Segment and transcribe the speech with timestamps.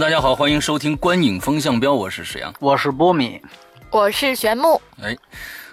[0.00, 3.42] 大家好，欢迎收听《观影风向标》，我是史阳，我是波米，
[3.90, 4.80] 我是玄木。
[5.02, 5.16] 哎，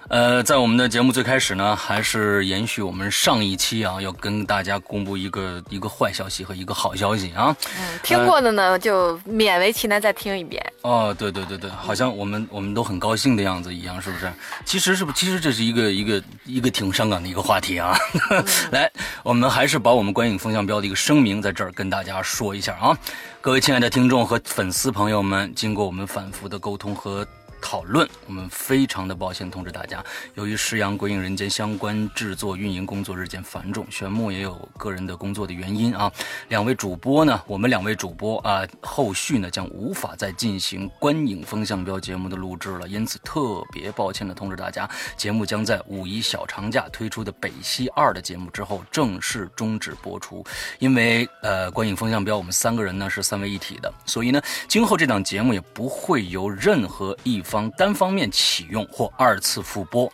[0.07, 7.55] 呃，在我们的节目最开始呢，还是延续我们上一期啊，要跟大家公布一个一个坏消息和一个好消息啊。
[7.79, 10.63] 嗯，听过的呢，就勉为其难再听一遍。
[10.83, 14.31] 哦，对对对对，好像我们我们都很高兴的样子一样，是不是？
[14.63, 17.97] 其实是不，其实这是一个一个一个挺伤感的一个话题啊。
[18.71, 18.91] 来，
[19.23, 22.95] 我们还是把我们观影风向标的一个声明在这儿跟大家说一下啊。
[23.41, 27.25] 各位亲爱的听众和粉丝朋友们，经过我们反复的沟通和
[27.65, 36.11] 讨论，我们非常的抱歉通知大家，由于石阳《鬼影人间》相关制作运营工作日渐繁重，玄木也有个人的工作的原因啊，
[36.47, 50.45] 两位主播呢，我们两位主播啊，后续呢将无法再进行观影风向标节目的录制了，因此特别抱歉的通知大家，节目将在五一小长假推出的北西二的节目之后正式终止播出，
[50.77, 60.11] 因为呃，观影风向标我们三个人呢是三位一体的，所以呢，今后这档节目也不会由任何一方方单方面启用或二次复播，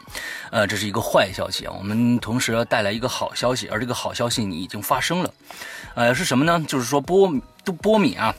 [0.52, 1.73] 呃，这是一个坏消息啊。
[1.75, 5.34] 我们同时要带来一个好消息，而这个好消息你已经发生了，
[5.95, 6.64] 呃，是什么呢？
[6.67, 8.36] 就是说波都波米啊，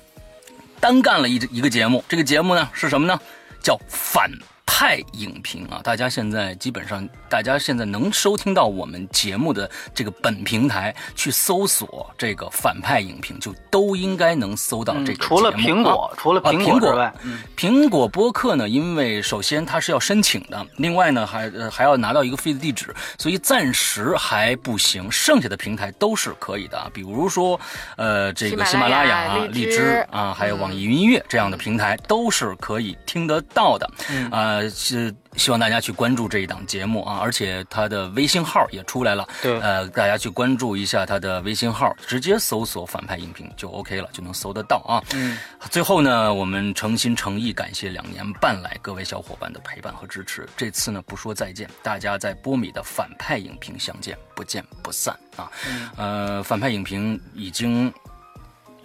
[0.79, 3.21] 单干了一一个节目，这个节目呢是什么呢？
[3.61, 4.31] 叫反
[4.67, 5.81] 派影评啊。
[5.83, 15.25] 大家现在基本上，大家现在能收听到我们节目的这个本平台去搜索这个反派影评，就都应该能搜到这个。
[15.25, 17.15] 嗯除了啊苹果，除了啊苹果之外，
[17.57, 25.11] 苹果播客呢，因为首先它是要申请的，另外呢还呃还要拿到一个 feed 地址，所以暂时还不行。
[25.11, 27.59] 剩下的平台都是可以的啊，比如说
[27.97, 33.89] 呃这个喜喜马拉雅、雅荔枝荔枝啊，还有网易云音乐这样的平台都是可以听得到的。
[34.31, 39.29] 啊、是希望大家去关注这一档节目啊，而且他的微信号也出来了。
[39.43, 45.03] 对呃，大家去关注一下他的微信号，直接搜索“反派影评”就 OK 了，就能搜得到啊。
[45.15, 45.39] 嗯，
[45.71, 50.49] 最后呢，我们诚心诚意感谢两年半来各位小伙伴的陪伴和支持。
[50.57, 55.51] 这次呢，不说再见，大家在波米的反派影评相见，不见不散啊！
[55.97, 57.93] 呃，反派影评已经。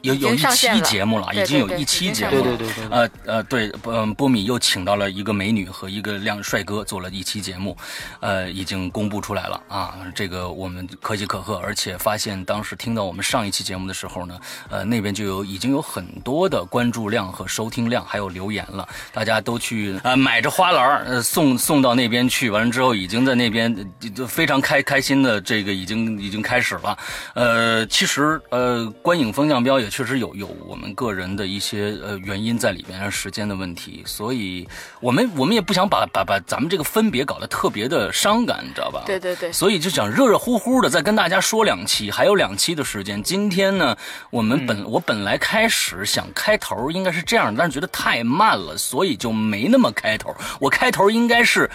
[0.01, 2.43] 有有一期节目了，已经有一期节目了。
[2.43, 7.75] 对对对对，呃呃，对，嗯，波米又请到了一个美女和一个靓帅哥做了一期节目，
[8.19, 26.97] 呃，已经公布出来了啊，这个我们可喜可贺，而且发现当时听到我们上一期节目的时候呢，呃，那边就有已经有很多的关注量和收听量，还有留言了，大家都去呃买着花篮儿呃送送到那边去，完了之后已经在那边就就非常开开心的这个已经已经开始了，
[27.33, 34.69] 呃，其实呃观影风向标也确实有有我们个人的一些呃原因在里边，时间的问题，所以
[34.99, 39.01] 我们我们也不想把把把咱们这个分别搞得特别的伤感，你知道吧？
[39.07, 43.23] 对对对，所以就想热热乎乎的再跟大家说两期，还有两期的时间。
[43.23, 43.97] 今天呢，
[44.29, 50.31] 我们本、我本来开始想开头应该是这样的，但是觉得太慢了，所以就没那么开头。
[50.59, 51.67] 我开头应该是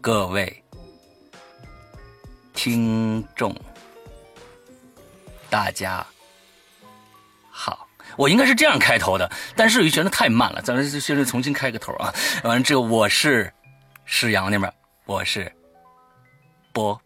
[0.00, 0.64] 各位
[2.54, 3.54] 听众，
[5.50, 6.13] 大家好。
[8.16, 12.12] 我应该是这样开头的，但是我就觉得太慢了，咱们现在重新开个头啊！
[12.44, 13.52] 完了之后，我是
[14.04, 14.72] 石阳那边，
[15.06, 15.50] 我是
[16.72, 17.00] 波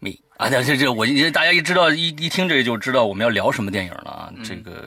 [0.00, 4.32] 米啊，这这这，我大家一知道一一听这就知道我们要聊什么电影了啊！
[4.44, 4.84] 这个，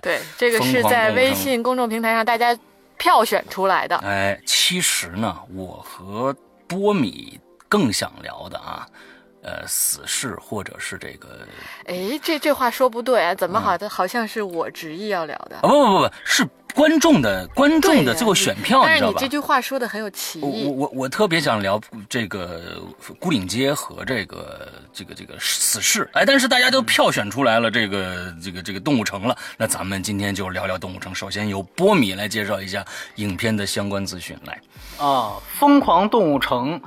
[0.00, 2.56] 对，这个是在微信公众平台上大家
[2.96, 3.96] 票选出来的。
[3.98, 6.34] 哎，其实呢，我和
[6.66, 7.38] 波米
[7.68, 8.86] 更想聊的啊，
[9.48, 11.38] 呃，死侍或者是这个
[11.86, 15.60] 哎，这这话说不对啊，怎么嗯好的、好像是我执意要聊的啊，？
[15.62, 19.26] 不不不不，是观众的观众的最后选票，你知道吧但是你这？
[19.26, 20.66] 句话说的很有歧我我义。
[20.66, 21.80] 我我特别想聊
[22.10, 22.82] 这个
[23.18, 31.14] 孤岭街和这个这个这个死侍，哎，但是大家都票选出来了这个这个这个动物城了，那咱们今天就聊聊动物城。
[31.14, 32.84] 首先由波米来介绍一下
[33.16, 34.60] 影片的相关资讯，来，
[34.98, 36.78] 啊，《疯狂动物城》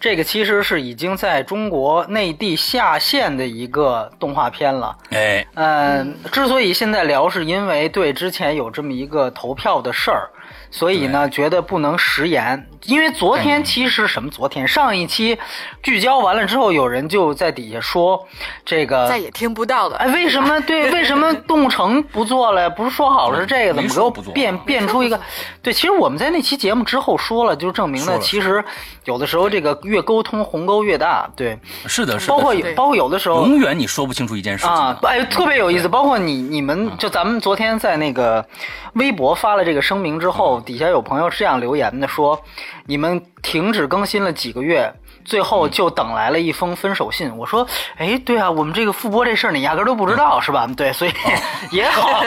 [0.00, 4.96] 这个其实是已经在中国内地下线的一个动画片了。
[5.10, 10.30] 哎，嗯，之所以现在聊，是因为对之前有这么一个投票的事儿，
[10.70, 12.66] 所以呢，觉得不能食言。
[12.84, 14.30] 因为昨天其实什么？
[14.30, 15.36] 昨天上一期
[15.82, 18.24] 聚焦完了之后，有人就在底下说
[18.64, 19.96] 这个再也听不到了。
[19.96, 20.88] 哎，为什么对？
[20.92, 22.70] 为什么动物城不做了？
[22.70, 25.20] 不是说好了是这个，怎么给我变变出一个？
[25.60, 28.64] 对，其实我们在那期节目之后说了，就证明了其实
[29.04, 31.28] 有的时候这个越沟通鸿沟越大。
[31.34, 32.32] 对，是的，是的。
[32.32, 34.96] 包括包括有的时候，永远你说不清楚一件事情啊。
[35.02, 35.88] 哎，特别有意思。
[35.88, 38.46] 包括你你们就咱们昨天在那个
[38.92, 42.40] 微博发了这个声明之后，底下有朋友是这样留言的说。
[42.86, 44.92] 你们停止更新了几个月，
[45.28, 47.36] 最后就等来了一封分手信。
[47.36, 47.66] 我说，
[47.96, 50.66] 哎，对啊，我们这个复播这事儿你压根都不知道是吧？
[50.76, 51.12] 对，所以
[51.70, 52.22] 也好，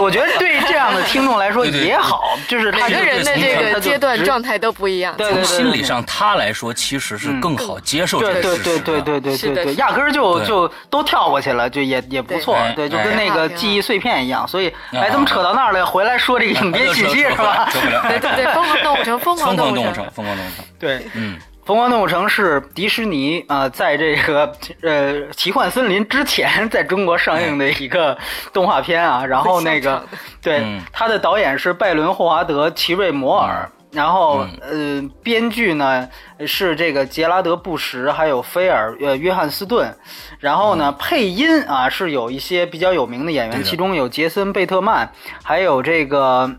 [0.00, 5.14] 我觉得对这样的听众来说 也好，就是每个人的这个阶段状态都不一样。
[5.18, 8.62] 从心理上他来说，其实是更好接受这个事实。
[8.62, 12.56] 对对对对对对对，压根就就都跳过去了，就也也不错。
[12.76, 14.46] 对，就跟那个记忆碎片一样。
[14.46, 15.86] 所以，哎，怎么扯到那儿了？
[15.86, 17.68] 回来说这个影片信息是吧？
[17.72, 20.04] 对对对，疯狂动物城，疯狂动物城。
[20.12, 28.18] 疯狂动物城，对，嗯，疯狂动物城是迪士尼啊，在这个呃奇幻森林之前在中国上映的一个
[28.52, 29.24] 动画片啊。
[29.26, 30.04] 然后那个，
[30.42, 36.08] 对，他的导演是拜伦霍华德奇瑞摩尔，然后呃，编剧呢
[36.44, 39.96] 是这个杰拉德布什，还有菲尔呃约翰斯顿，
[40.40, 45.08] 然后呢配音啊是有一些比较有名的演员，其中有杰森贝特曼，
[45.44, 46.56] 还有这个。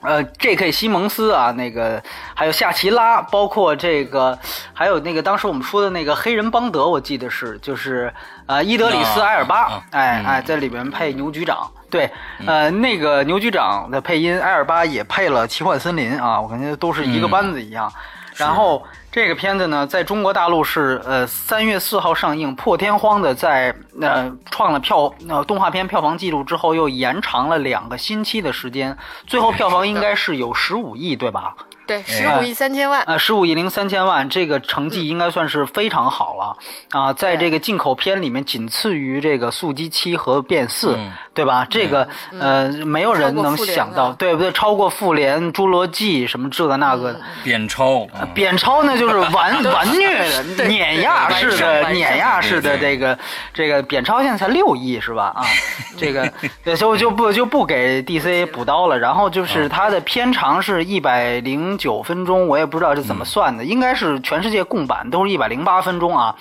[0.00, 0.70] 呃，J.K.
[0.70, 2.02] 西蒙斯啊，那个
[2.34, 4.38] 还有夏奇拉，包括这个，
[4.72, 8.12] 还有那个当时我们说的那个黑人邦德，我记得是就是
[8.46, 12.10] 呃伊德里斯埃尔巴，哎哎，在里面配牛局长，对，
[12.46, 17.92] 呃那个牛局长的配音埃尔巴也配了奇幻森林啊，我感觉都是一个班子一样，
[18.36, 18.82] 然后。
[19.18, 31.52] 这个片子呢，在中国大陆是呃三月四号上映，破天荒的在呃创了票呃动画片票房记录之后，又延长了两个星期的时间，最后票房应该是有十五亿，对吧？
[31.88, 36.56] 对，十五亿三千万，呃，十五亿零三千万，这个成绩应该算是非常好了。
[36.90, 40.94] 啊，在这个进口片里面仅次于这个《速激七》和《变四》，
[41.32, 41.66] 对吧？
[41.70, 42.06] 这个
[42.38, 44.52] 呃，没有人能想到，对不对？
[44.52, 53.18] 超过《复联》《侏罗纪》什么这个那个，扁超，扁超那就是完 完虐的 碾压式的碾压式的这个
[53.54, 55.32] 这个扁超现在才六亿是吧？
[55.34, 55.42] 啊，
[55.96, 56.30] 这个
[56.62, 61.77] 对就就不就不给 DC 补刀了，然后就是它的片长是一百零。
[61.78, 66.34] 九分钟，我也不知道是怎么算的，应该是全世界共版都是一百零八分钟啊。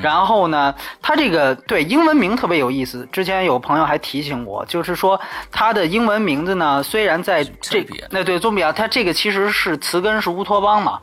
[0.00, 3.06] 然后呢，它这个对英文名特别有意思。
[3.12, 5.20] 之前有朋友还提醒我，就是说
[5.50, 11.00] 它的英文名字呢，虽然在这那对宗比啊，它这个其实是词根是乌托邦嘛，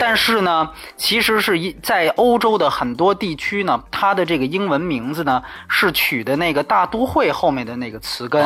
[0.00, 8.42] 但是呢，其实是一在欧洲的很多地区呢，它的这个英文名字呢是取的那个大都会后面的那个词根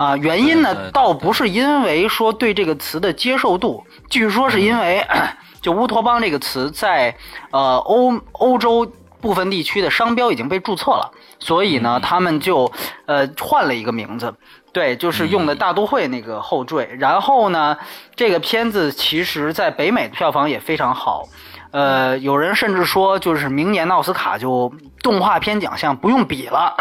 [0.00, 0.16] 啊。
[0.16, 3.84] 原因呢，倒不是因为说对这个词的接受度。
[4.08, 5.06] 据说是因为，
[5.60, 7.14] 就乌托邦这个词在
[7.50, 12.72] 呃欧欧洲部分地区的商标已经被注册了，所以呢，他们就
[13.04, 14.34] 呃换了一个名字，
[14.72, 16.88] 对，就是用的大都会那个后缀。
[16.98, 17.76] 然后呢，
[18.16, 21.28] 这个片子其实在北美的票房也非常好。
[21.70, 24.72] 呃，有人甚至说，就是明年奥斯卡就
[25.02, 26.74] 动画片奖项不用比了，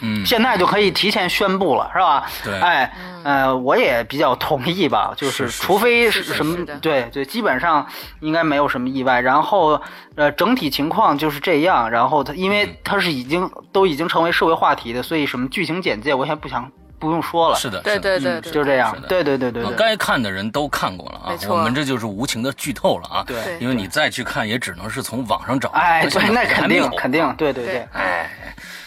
[0.00, 2.26] 嗯， 现在就可以提前宣布了，是吧？
[2.44, 2.92] 对，哎，
[3.24, 7.86] 呃，我也比较同意吧， 就是除非是什么，对对，基本上
[8.20, 9.20] 应该没有什么意外。
[9.20, 9.80] 然后，
[10.14, 11.90] 呃，整体情况就是这样。
[11.90, 16.70] 然后它，因为它是已经都已经成为社会话题的，所以什么剧情简介，我现在不想。
[17.04, 27.64] 不用说了，是的，对对对，就这样，对对对对，该看的人都看过了啊，我们这就是无情的剧透了啊，对，因为你再去看也只能是从网上找，哎， 对，那肯定肯定，对对。
[27.64, 28.30] 对，哎。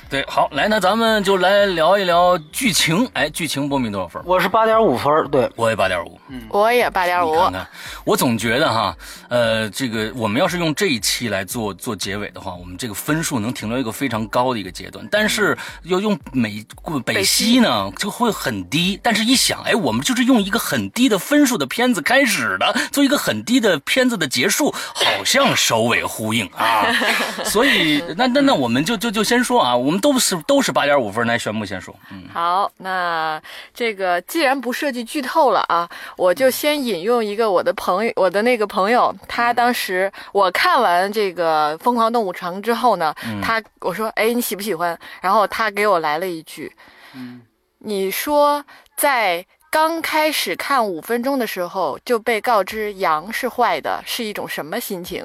[0.09, 3.05] 对，好，来，那咱们就来聊一聊剧情。
[3.11, 4.21] 哎，剧情波米多少分？
[4.25, 7.35] 我是八点五分，对，我也八点五，嗯，我也八点五。
[7.35, 7.67] 看看，
[8.05, 8.95] 我总觉得哈，
[9.27, 15.05] 呃，这个我们要是用这一期来做做结尾的话，我们这个分数能停留一个非常高的一个阶段。
[15.11, 16.65] 但是要用美
[17.03, 18.97] 北西呢，就会很低。
[19.03, 26.85] 但是一想，哎，我们就是用一个很低的分数的片子开始的，做一个很低的片子的结束，好像首尾呼应啊。
[27.43, 29.96] 所以，那那那我们就就就先说啊，我们。
[29.99, 31.95] 都是都是八点五分，来宣布先说。
[32.11, 33.41] 嗯，好，那
[33.73, 44.97] 这个既然不涉及剧透了啊，我就先引用一个我的朋友，我的那个朋友，他当时我看完这个《疯狂动物城》之后呢，他我说，哎，你喜不喜欢？
[45.21, 46.71] 然后他给我来了一句，
[47.13, 47.41] 嗯，
[47.79, 48.63] 你说
[48.95, 55.23] 在刚开始看五分钟的时候就被告知羊是坏的，是一种什么心情？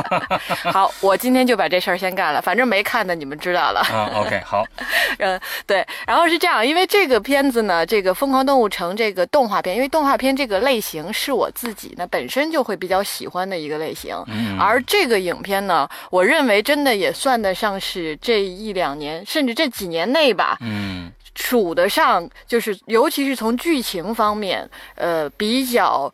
[0.72, 3.80] 好，我今天就把这事儿先干了，反正没看的你们知道了。
[3.90, 4.64] 啊，OK，好，
[5.18, 21.10] 嗯，对，然后是这样，因为这个片子呢，这个《疯狂动物城》这个动画片，因为动画片这个类型是我自己呢本身就会比较喜欢的一个类型，嗯而这个影片呢，我认为真的也算得上是这一两年，甚至这几年内吧，嗯
[21.50, 26.12] 数得上，就是尤其是从剧情方面，呃，比较，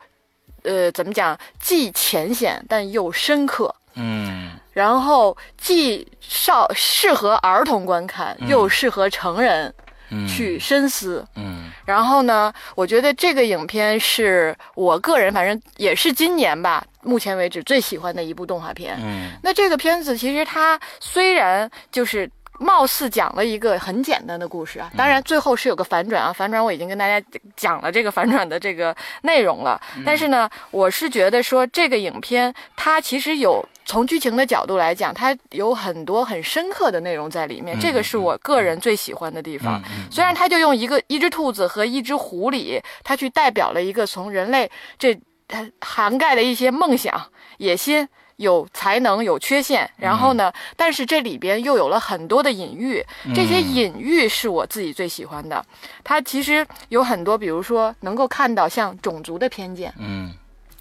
[0.62, 9.72] 呃，怎么讲，既浅显但又深刻，嗯然后既少适合儿童观看，又适合成人
[10.08, 11.26] 嗯，去深思。
[11.34, 18.96] 嗯然后呢，我觉得这个影片是我个人，反正也是今年吧，目前为止最喜欢的一部动画片。
[19.02, 27.24] 嗯那这个片子其实它虽然就是貌似讲了一个很简单的故事啊，当然最后是有个反转啊，反转我已经跟大家
[27.56, 29.80] 讲了这个反转的这个 内容了。
[30.04, 33.64] 但是呢，我是觉得说这个影片它其实有。
[33.88, 39.80] 从剧情的角度来讲，它有很多很深刻的内容在里面，这个是我个人最喜欢的地方。
[39.86, 48.08] 嗯虽然它就用一个一只兔子和一只狐狸，它去代表了一个从人类这它涵盖的一些梦想、野心。
[48.36, 50.52] 有才能，有缺陷，然后呢？
[50.76, 55.64] 但是这里边又有了很多的隐喻，这些隐喻是我自己最喜欢的。
[56.04, 60.32] 它其实有很多，比如说能够看到像种族的偏见，嗯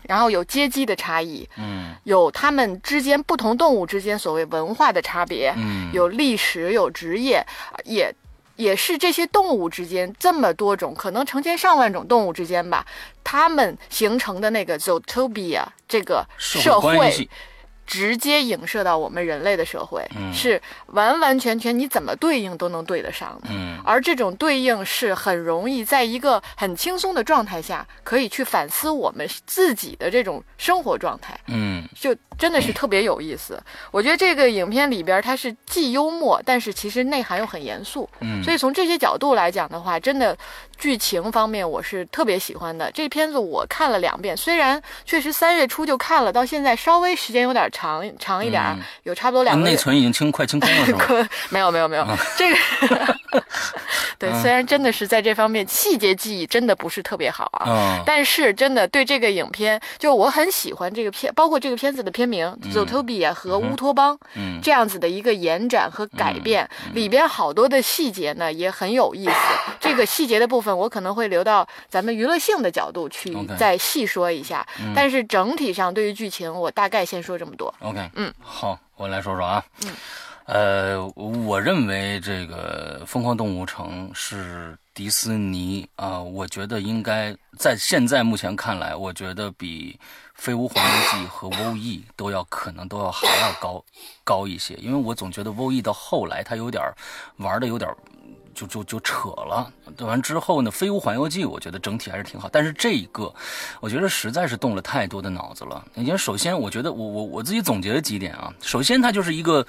[0.07, 7.43] 然后有阶级的差异，嗯有他们之间不同动物之间所谓文化的差别，嗯，有历史，有职业，
[7.85, 8.13] 也
[8.55, 12.85] 也是这些动物之间这么多种，可能成千上万种动物之间吧，
[13.23, 17.29] 它们形成的那个 zootopia 这个社会关系，
[17.85, 23.47] 直接影射到我们人类的社会，嗯是完完全全你怎么对应都能对得上的。
[23.49, 31.39] 嗯而这种对应是很容易在一个很轻松的状态下，可以去反思我们自己的这种生活状态。
[31.47, 33.61] 嗯就真的是特别有意思。
[33.91, 38.09] 我觉得这个影片里边它是既幽默，但是其实内涵又很严肃。
[38.19, 40.35] 嗯，所以从这些角度来讲的话，真的
[40.77, 42.91] 剧情方面我是特别喜欢的。
[42.91, 49.75] 这片子我看了两遍，虽然确实三月初就看了，到现在稍微时间有点长长一点儿，嗯有差不多两个内。
[49.75, 50.99] 存已经清快清空了是吧？
[51.05, 52.57] 可没有没有没有，这个
[54.19, 54.41] 对，嗯。
[54.41, 58.03] 虽然真的是在这方面细节记忆真的不是特别好啊，嗯。
[58.05, 64.59] 但是真的对这个影片，就我很喜欢这个片，包括这个片子的片名《Zootopia》和《乌托邦》嗯。
[64.61, 69.33] 这样子的一个延展和改变，里边好多的细节呢也很有意思。
[69.79, 74.65] 这个细节的部分，我可能会留到咱们娱乐性的角度去再细说一下。
[74.95, 77.73] 但是整体上对于剧情，我大概先说这么多。
[77.79, 79.91] OK，嗯，好，我来说说啊，嗯，
[80.45, 89.99] 呃，我认为这个《疯狂动物城》是迪士尼啊、我觉得应该在现在目前看来，我觉得比
[90.35, 93.83] 《飞屋环游记》和《WO-E》都要可能都要还要高
[94.23, 96.83] 高一些，因为我总觉得《WO-E》到后来它有点
[97.37, 97.89] 玩的有点
[98.53, 99.73] 就就就扯了。
[99.97, 103.33] 对完之后呢，《飞屋环游记》我觉得整体还是挺好，但是这一个，
[103.79, 105.83] 我觉得实在是动了太多的脑子了。
[105.95, 108.53] 因为首先，我觉得我我我自己总结了几点啊。
[108.61, 109.65] 首先，它就是一个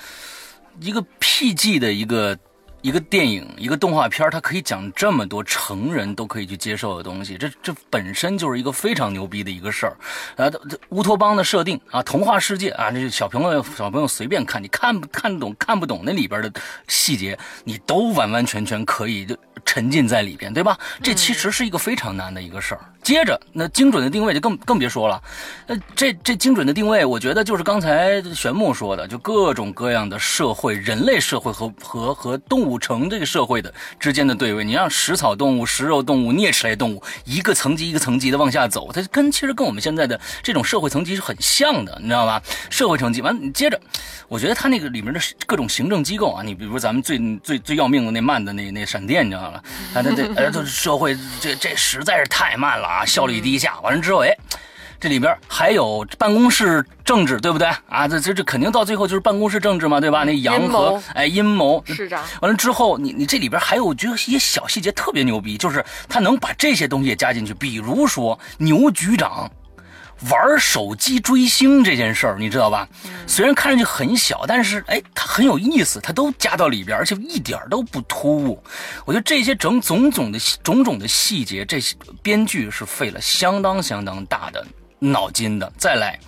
[0.80, 2.38] 一个 PG 的一个。
[2.86, 9.96] 一个电影，一个动画片，它可以讲这么多成人都可以去接受的东西，这这本身就是一个非常牛逼的一个事儿。
[10.36, 10.48] 啊，
[10.90, 16.52] 乌托邦的设定啊，童话世界啊，这小朋友小朋友随便看，你看不看得懂看不懂那里边的
[16.86, 20.78] 细节，你都完完全全可以就沉浸在里边，对吧？
[21.02, 22.80] 这其实是一个非常难的一个事儿。
[23.02, 25.20] 接着，那精准的定位就更更别说了。
[25.66, 34.64] 那这这精准的定位，我觉得就是刚才玄木说的，就各种各样的社会、人类社会和和和动物成这个社会的之间的对位。
[34.64, 42.42] 你让食草动物、食肉动物、啮齿类动物一个层级一个层级的往下走，它跟其实跟我们现在的这种社会层级是很像的，你知道吧？
[42.70, 43.80] 社会层级完，你接着，
[44.28, 49.62] 我觉得它那个里面的各种行政机构啊，你比如咱们最最最要命的那慢的那那闪电，你知道吗？
[49.94, 53.78] 它它这呃，这社会这这实在是太慢了啊，效率低下。
[53.80, 54.36] 完了之后，哎。
[54.98, 58.08] 这里边还有办公室政治，对不对啊？
[58.08, 60.24] 这这这肯定到最后就是办公室政治嘛，对吧？
[60.24, 69.50] 那羊阴和哎阴谋，市长完了之后，你你这里边还有我觉得一些小细节特别牛逼，就是他能把这些东西也加进去，比如说牛局长。
[70.30, 72.88] 玩手机追星这件事儿，你知道吧？
[73.26, 78.58] 虽然看上去很小，但是哎，它很有意思，它都加到里边，而且一点都不突兀。
[79.04, 84.66] 我觉得这些整种种的种种的细节，这些编剧是费了相当相当大的
[84.98, 85.72] 脑筋的。
[85.76, 86.18] 再来，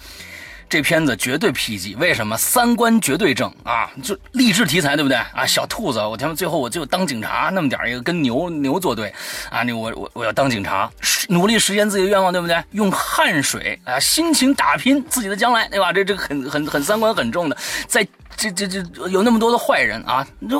[0.69, 2.37] 这片子绝对 PG，为什么？
[2.37, 5.47] 三观绝对正啊，就励志题材，对不对啊？
[5.47, 9.13] 小兔子，我他妈最后我就当警察，那么点一个跟牛牛作对，
[9.51, 10.91] 啊，你我我我要当警察，
[11.29, 12.63] 努力实现自己的愿望，对不对？
[12.73, 15.93] 用汗水啊，辛勤打拼自己的将来，对吧？
[15.93, 17.57] 这这个很很很三观很重的，
[17.87, 18.07] 在。
[18.39, 20.25] 这这这有那么多的坏人啊！
[20.49, 20.57] 这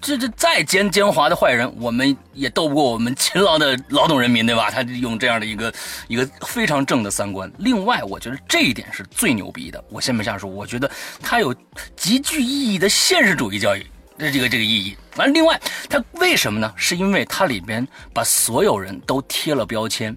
[0.00, 4.68] 这这再奸奸猾的坏人，我们也斗不过我们勤劳的劳动人民，对吧？
[4.68, 5.72] 他用这样的一个
[6.08, 7.48] 一个非常正的三观。
[7.58, 9.82] 另外，我觉得这一点是最牛逼的。
[9.90, 10.90] 我先不下说，我觉得
[11.22, 11.54] 他有
[11.94, 13.86] 极具意义的现实主义教育
[14.18, 14.96] 这这个这个意义。
[15.14, 16.72] 完，另外，他为什么呢？
[16.74, 20.16] 是因为它里边把所有人都贴了标签。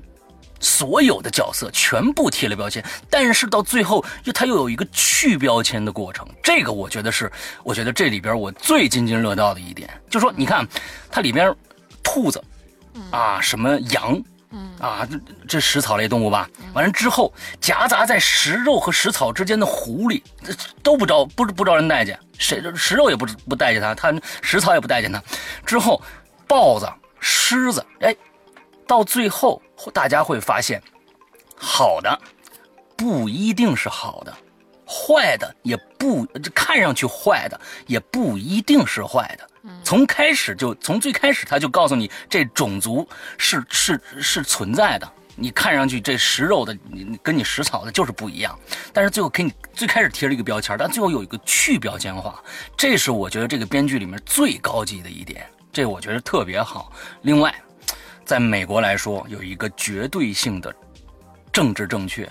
[0.63, 7.29] 所有的角色全部贴了标签，但是到最后又它又有一个去标签的过程，这个我觉得是，
[7.63, 10.65] 我觉得这里边我最津津乐道的一点，就说你看，
[11.11, 11.53] 它里边
[12.01, 12.41] 兔子，
[13.11, 14.17] 啊什么羊，
[14.79, 20.23] 啊这这食草类动物吧，完了之后夹杂在食肉和食草之间的狐狸，
[20.81, 25.21] 都不招不不招人待见，谁食肉也不不待见它，它食草也不待见它，
[25.65, 26.01] 之后
[26.47, 26.89] 豹子、
[27.19, 28.15] 狮子，哎。
[28.85, 29.61] 到最后，
[29.91, 30.81] 大家会发现，
[31.55, 32.19] 好的
[32.95, 34.33] 不一定是好的，
[34.85, 39.49] 坏的也不这看上去坏的也不一定是坏的。
[39.83, 45.09] 从开始就从最开始他就告诉你，这种族是是是存在的。
[45.35, 48.57] 你看上去这食肉的，你跟你食草的就是不一样。
[48.91, 52.43] 但是最后给你最开始贴了一个标签，但最后有一个去标签化，
[52.77, 56.91] 这是我觉得这个编剧里面最高级的一点，这我觉得特别好。
[57.21, 57.53] 另外。
[58.25, 60.73] 在美国来说，有一个绝对性的
[61.51, 62.29] 政治正确。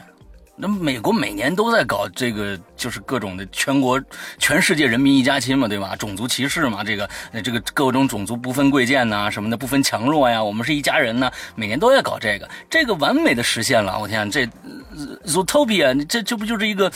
[0.57, 4.03] 那美国每年都在搞这个，就是各种的全国、
[4.39, 5.95] 全世界人民一家亲嘛，对吧？
[5.95, 7.09] 种族歧视嘛，这个、
[7.45, 11.31] 这个各种种族不分贵贱呐，什么的不分强弱呀，我们是一家人呢。
[11.55, 13.97] 每年都要搞这个，这个完美的实现了。
[14.01, 14.45] 我天，这
[15.25, 16.91] Zootopia，这这不就是一个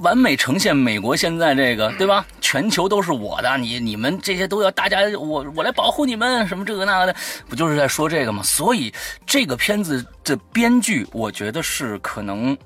[0.00, 2.24] 完美呈现美国现在这个，对吧？
[2.40, 7.16] 全球都是我的，你你们这些都要大家我我来保护你们，什么这个那个的，
[7.50, 8.42] 不就是在说这个吗？
[8.42, 8.90] 所以
[9.26, 12.56] 这个片子的编剧，我觉得是可能。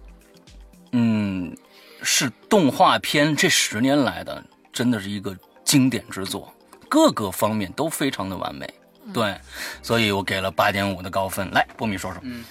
[0.93, 1.57] 嗯，
[2.03, 4.43] 是动画片这十年来的，
[4.73, 6.53] 真的是一个经典之作，
[6.89, 8.69] 各个方面都非常的完美。
[9.13, 9.37] 对，
[9.83, 11.51] 所以我给了八点五的高分。
[11.53, 12.21] 来，波米说说。
[12.23, 12.45] 嗯，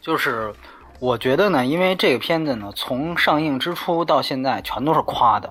[0.00, 0.52] 就是
[0.98, 5.50] 我觉得呢，因为这个片子呢，从上映之初到现在，全都是夸的。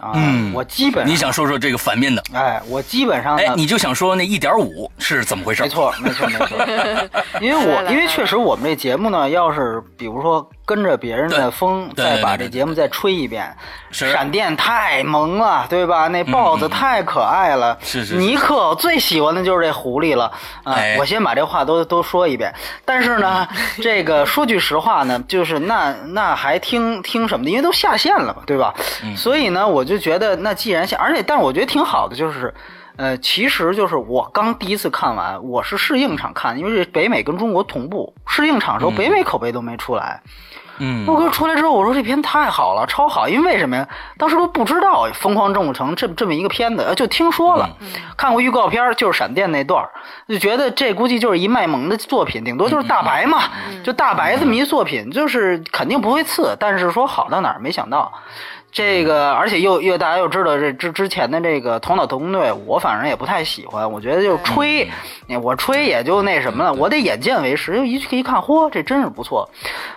[0.00, 2.22] 啊，嗯我基本你想说说这个反面的？
[2.32, 5.62] 哎，我基本上哎，你就想说那一点五是怎么回事？
[5.62, 6.58] 没错，没错，没错。
[7.40, 10.48] 因为我因为确实我们这节目呢，要是比如说。
[10.72, 13.54] 跟着别人的风，再把这节目再吹一遍。
[13.90, 16.08] 闪电太萌了，对吧？
[16.08, 17.76] 那豹子太可爱了。
[17.82, 18.14] 是是。
[18.14, 20.32] 尼克最喜欢的就是这狐狸了。
[20.64, 22.50] 啊，我先把这话都都说一遍。
[22.86, 23.46] 但是呢，
[23.82, 27.50] 这个说句实话呢，就是那那还听听什么的？
[27.50, 28.72] 因为都下线了嘛，对吧？
[29.14, 32.52] 所以呢，我就觉得那既然下，而且但是我觉得挺好的，就是。
[32.96, 38.14] 呃，其实就是我刚第一次看完，我是试映场看，因为这北美跟中国同步。
[38.26, 40.22] 试映场时候，北美口碑都没出来。
[40.78, 43.28] 嗯，我哥出来之后，我说这片太好了，超好。
[43.28, 43.86] 因为为什么呀？
[44.16, 47.68] 当时都不知道《疯狂动物城》这这么一个片子，就听说了，
[48.16, 49.86] 看过预告片，就是闪电那段
[50.26, 53.42] 就觉得这估计就是一卖萌的作品，顶多就是大白嘛，
[53.84, 58.10] 就大白这么一作品，就是肯定不会次，但是说好到哪儿，没想到。
[58.72, 63.92] 这个，而且又又大家又知道这之之前的这个头脑特工队，我反正也不太喜欢。
[63.92, 64.90] 我觉得就吹，
[65.42, 66.72] 我吹也就那什么了。
[66.72, 69.48] 我得眼见为实，一一看，嚯，这真是不错。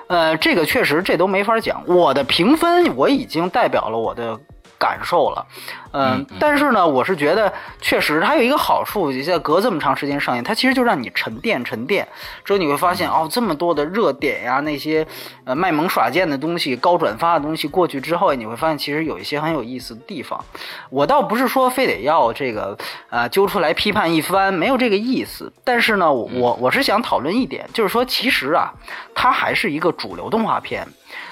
[0.08, 1.82] 呃，这个确实这都没法讲。
[1.88, 4.38] 我的评分我已经代表了我的。
[4.78, 5.46] 感受了，
[5.94, 12.08] 嗯，但是呢，我是觉得确实它有一个好处，在隔这么长时间上映，它其实就让你沉淀沉淀。
[12.44, 15.06] 之后你会发现，哦，这么多的热点呀，那些
[15.46, 20.44] 呃卖萌耍贱的东西、高转发的东西过去之后，你会发现其实有一些很有意思的地方。
[20.90, 22.78] 我倒不是说非得要这个
[23.10, 25.52] 啊揪出来批判一番，没有这个意思。
[25.64, 28.74] 但是呢，我我是想讨论一点，就是说其实啊，
[29.14, 30.86] 它还是一个主流动画片，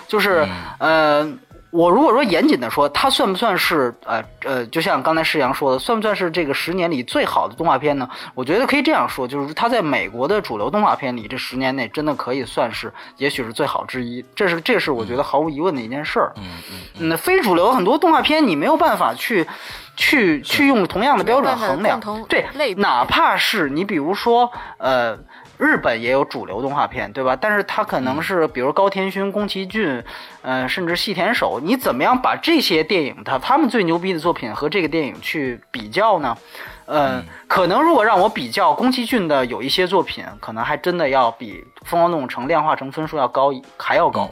[0.07, 0.47] 就是
[0.79, 1.29] 呃。
[1.73, 8.07] 我如果说严谨的说，它算不算是呃呃，就像刚才世阳说的，算不算是这个十年里最好的动画片呢？
[8.35, 14.23] 我觉得可以这样说，就是它在美国的主流动画片里，这十年内真的可以算是，也许是最好之一。
[14.35, 16.31] 这是这是我觉得毫无疑问的一件事儿。
[16.37, 17.09] 嗯嗯。
[17.09, 19.47] 那非主流很多动画片，你没有办法去
[19.95, 21.99] 去去用同样的标准衡量。
[22.29, 25.17] 对，哪怕是你比如说呃。
[25.57, 27.35] 日本也有主流动画片，对吧？
[27.39, 30.03] 但是它可能是，比如高田勋、宫崎骏，
[30.41, 36.37] 呃，甚至细田守，你怎么样把这些电影，它他们最牛逼的作品和这个电影去比较呢？
[36.85, 44.29] 呃，可能如果让我比较，宫崎骏的有一些作品，可能还真的要比《疯狂动物城》量化成分数要高，还要高。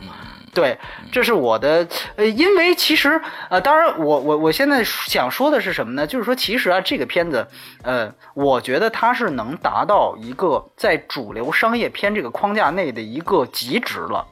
[0.54, 0.78] 对，
[1.12, 1.88] 这是我的
[2.18, 6.06] 呃，因为其实呃，当然我我我现在想说的是什么呢？
[6.06, 7.48] 就是说，其实啊，这个片子
[7.84, 14.26] 呃，我觉得它是能达到一个在主流商业片这个框架内的一个极值了。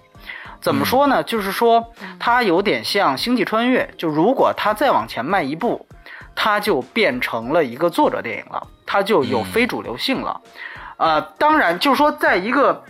[0.61, 1.23] 怎么说呢？
[1.23, 5.87] 就是说，它有点像《星际穿越》，就如果它再往前迈一步，
[6.35, 10.41] 它就变成了一个作者电影了，它就有非主流性了。
[10.97, 12.83] 呃，当然，就是说，在一个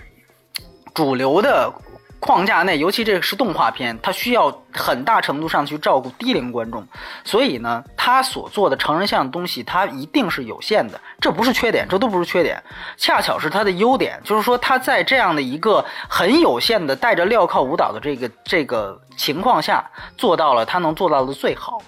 [0.96, 1.72] 主流的
[2.20, 6.86] 框架内，尤其这个是动画片，它需要很大程度上去照顾低龄观众，
[7.24, 12.62] 所以呢，他所做的成人向的东西，它一定是有限的，这不是缺点，这都不是缺点，
[12.98, 21.82] 恰巧是他的优点，就是说他在这样的一个很有限的带着镣铐舞蹈的这个这个情况下，做到了他能做到的最好。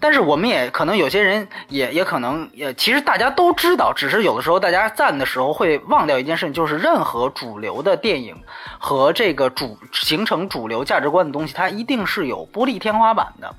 [0.00, 8.36] 但是我们也可能有些人也也可能也其实大家都知道，只是有的时候大家赞的时候会忘掉一件事情，就是任何主流的电影
[8.78, 13.54] 和这个主形成主流价值观的东西，它一定是有玻璃天花板的。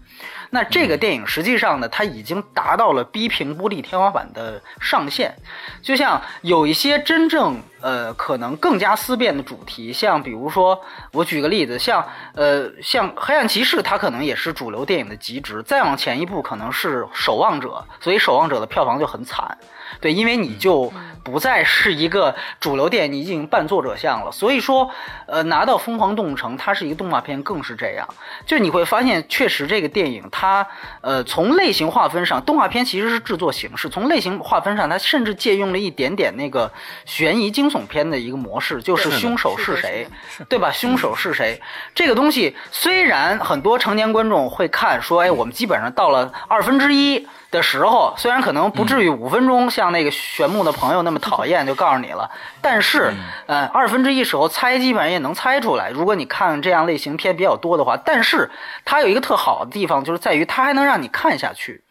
[0.50, 5.34] 那这个电影实际上呢，它已经达到了逼平玻璃天花板的上限。
[5.82, 10.80] 就像有一些真正呃可能更加思辨的主题，像比如说
[11.12, 15.62] 我举个例子，像呃像黑暗骑士，它可能也是主流电影的极值。
[15.64, 19.58] 再往前一步，可能是守望者，所以守望者的票房就很惨。
[20.02, 20.92] 对，因为你就
[21.24, 24.32] 不再是一个主流电影，你已经半作者像了。
[24.32, 24.90] 所以说，
[25.26, 28.08] 呃，拿到《疯狂动物城》，它是一个动画片，更是这样。
[28.46, 30.66] 就你会发现，确实这个电影它，
[31.02, 36.72] 呃，从类型划分上，动画片其实是制作形式；从类型划分上，它甚至借用了一点点那个
[37.06, 40.08] 悬疑惊悚片的一个模式，就是凶手是谁，
[40.48, 40.72] 对吧？
[40.72, 41.62] 凶手是谁？
[41.94, 47.28] 这个东西虽然很多成年观众会看，说，哎，我们基本上到了二分之一。
[47.50, 52.30] 的时候，虽然可能不至于五分钟像那个玄牧的朋友那么讨厌，就告诉你了，
[52.62, 53.14] 但是，
[53.46, 55.90] 呃，二分之一时候猜基本上也能猜出来。
[55.90, 58.50] 如果你看这样类型片比较多的话，但是
[58.84, 61.84] 它有一个特好的地方，就是在于它还能让你看下去，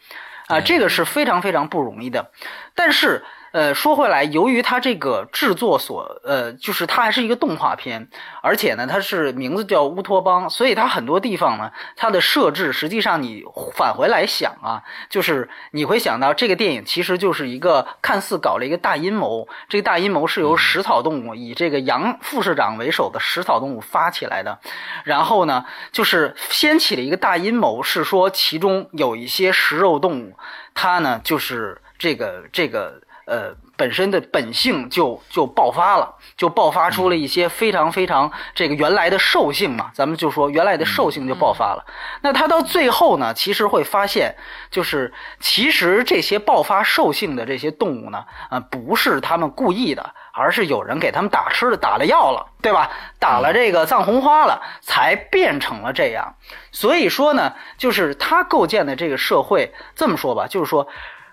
[0.47, 2.31] 啊，这个是非常非常不容易的，
[2.75, 3.25] 但是。
[3.57, 8.07] 呃，说回来，由于它这个制作所，呃，就是它还是一个动画片，
[8.43, 13.43] 而且呢，它是名字叫乌托邦，所以它很多地方呢，它的设置实际上你
[13.75, 24.59] 返回来想啊，就是你会想到这个电影其实就是一个看似搞了一个大阴谋，这个大阴谋是由食草动物以这个杨副市长为首的食草动物发起来的，
[25.03, 30.37] 然后呢，就是掀起了一个大阴谋，是说其中有一些食肉动物，
[30.75, 33.01] 它呢就是这个这个。
[33.27, 41.85] 呃，本身的本性就就爆发了，就爆发出了一些非常非常这个原来的兽性嘛，咱们就说原来的兽性就爆发了。
[42.23, 44.37] 那他到最后呢，其实会发现，
[44.71, 52.89] 就是其实这些爆发兽性的这些动物呢，啊，不是他们故意的，而是有人给他们打吃的，打了药了，对吧？
[53.19, 56.37] 打了这个藏红花了，才变成了这样。
[56.71, 60.87] 所以说呢，就是他构建的这个社会，这么说吧，就是说。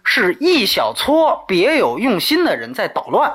[0.03, 3.31] 是一小撮别有用心的人在捣乱，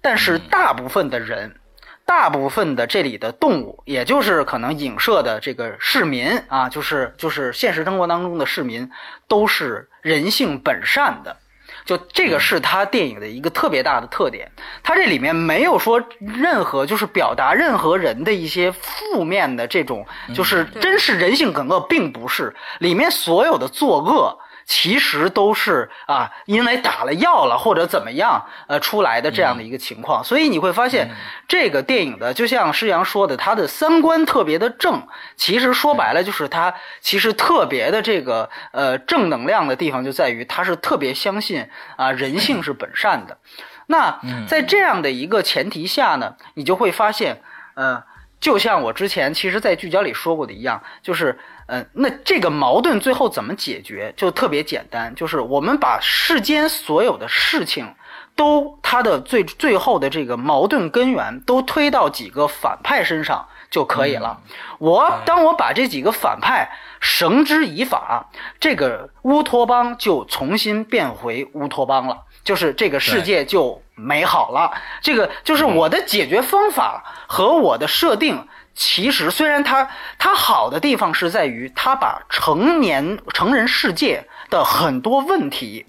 [0.00, 1.58] 但是大部分的人，
[2.04, 8.88] 大部分的这里的动物，也就是可能影射的这个市民啊，就是就是现实生活当中的市民，
[9.26, 11.36] 都是人性本善的。
[11.84, 14.50] 就这个是他电影的一个特别大的特点，
[14.82, 22.54] 他这里面没有说任何就是表达任何人的一些负面的这种，就是真是人性梗恶，并不是。
[22.78, 24.38] 里面所有的作恶。
[24.68, 30.24] 其实都是啊，因为打了药了或者怎么样，呃，出来的这样的一个情况。
[30.24, 31.08] 所以你会发现，
[31.46, 35.06] 这个电影的就像施阳说的，他的三观特别的正。
[35.36, 43.38] 其实说白了，就是他其实特别的这个呃正能量的地方就在于，他是特别相信啊人性是本善的。
[43.86, 47.40] 那在这样的一个前提下呢，你就会发现，
[47.74, 48.02] 呃，
[48.40, 51.38] 就像我之前其实在聚焦里说过的一样，就是。
[51.68, 54.14] 嗯，那这个矛盾最后怎么解决？
[54.16, 57.92] 就特别简单，就是我们把世间所有的事情，
[58.36, 64.40] 都它的最最后的这个矛盾根源，都推到几个反派身上就可以了。
[64.78, 68.28] 我当我把这几个反派绳之以法，
[68.60, 74.70] 这个乌托邦就重新变回乌托邦了，就是这个世界就美好了。
[75.00, 78.46] 这个就是我的解决方法和我的设定。
[78.76, 85.86] 其实，虽然它它好的地方是在于，它把成年成人世界的很多问题，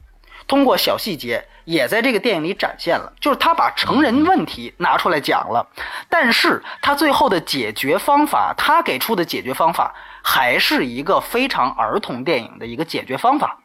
[0.47, 5.67] 通过小细节也在这个电影里展现了，就是他把成人问题拿出来讲了。
[6.07, 13.57] 但是，他最后的解决方法，他给出的解决方法还是一个非常儿童电影的一个解决方法，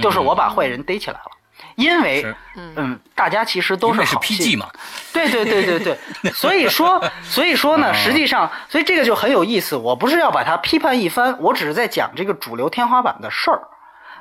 [0.00, 1.30] 就是我把坏人逮起来了。
[1.76, 2.24] 因为
[2.56, 4.68] 嗯，大家其实都是好心 PG 嘛，
[5.12, 5.98] 对对对对对，
[6.32, 9.74] 所以说所以说呢，啊实际上，所以这个就很有意思。
[9.76, 13.62] 我不是要把它批判一番，我只是在讲这个主流天花板的事儿。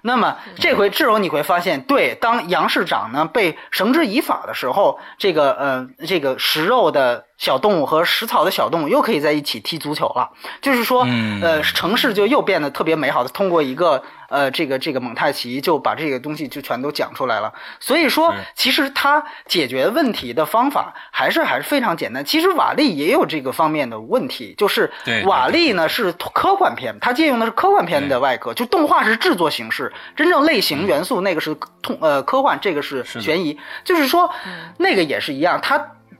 [0.05, 10.29] 那么这回志荣你会发现，对，当杨市长呢被绳之以法的时候，这个呃这个食肉的小动物和食草的小动物又可以在一起踢足球了。
[10.61, 17.53] 就是说，嗯呃，城市就又变得特别美好的，通过一个呃这个这个蒙太奇就把这个东西就全都讲出来了。
[17.79, 22.25] 所以说，其实他解决问题的方法还是还是非常简单。
[22.25, 24.91] 其实瓦力也有这个方面的问题，就是
[25.25, 33.59] 瓦力呢是科幻片，它借用的是科幻片的外壳，就动画是制作形式，真正类型元素那个是通呃科幻，这个是悬疑。
[33.83, 34.33] 就是说，
[34.77, 35.79] 那个也是一样，它。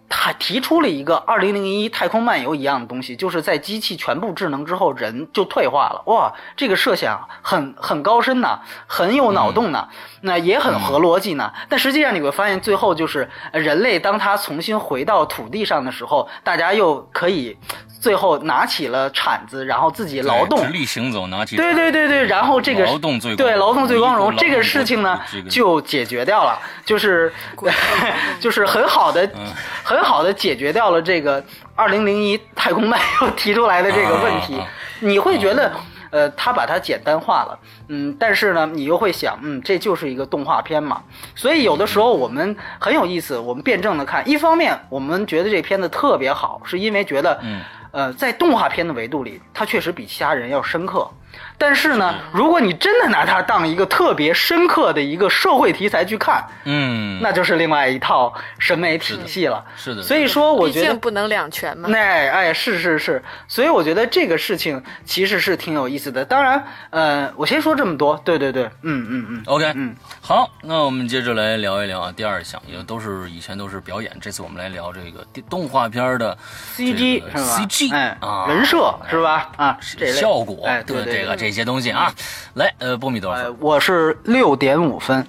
[0.09, 6.03] 他提出了一个二零零一太空漫游一样的东西，就是在机器全部智能之后，人就退化了。
[6.05, 9.87] 哇，这个设想很很高深呐，很有脑洞呢，
[10.21, 11.51] 那也很合逻辑呢。
[11.67, 17.57] 但实际上你会发现，最后就是呃人类当他重新回到土地上的时候，大家又可以
[18.03, 20.59] 最后拿起了铲子，然后自己劳动。
[20.59, 20.73] 对直。
[20.73, 25.17] 立行走，拿起对对对对，然后这个劳动最光对劳动最光荣这个事情呢
[25.49, 27.31] 就解决掉了，就是
[28.41, 29.47] 就是很好的嗯。
[29.85, 31.41] 很好的解决掉了这个
[31.75, 34.59] 二零零一太空漫游提出来的这个问题。
[34.99, 35.71] 你会觉得
[36.09, 41.01] 呃，他把它简单化了，嗯，但是呢，你又会想，嗯，这就是一个动画片嘛，
[41.35, 47.61] 所以有的时候我们很有意思，我们辩证的看，一方面我们觉得这片子特别好，是因为觉得，嗯
[47.93, 51.07] 呃，在动画片的维度里，他确实比其他人要深刻。
[51.57, 59.63] 但是呢，如果你真的拿它当一个特别深刻的一个社会题材去看，嗯，那就是另外一套审美体系了。
[59.75, 59.95] 是。
[59.95, 61.87] 的，所以说，我毕觉得竟不能两全嘛。
[61.89, 66.25] 那哎是是是，所以我觉得这个事情其实是挺有意思的。
[66.25, 69.43] 当然，呃，我先说这么多，对对对，嗯嗯嗯。
[69.45, 76.37] OK，嗯，好，那我们接着来聊一聊啊，第二项也都是以前都是表演，这次我们来聊这个动画片的
[76.75, 79.49] CG 是吧？CG 哎啊，人设是吧？
[79.57, 80.11] 啊，这类。
[80.13, 82.13] 效果，对对，这个这些东西啊，
[82.55, 83.45] 来，呃，波米多少分？
[83.45, 85.25] 呃，我是六点五分，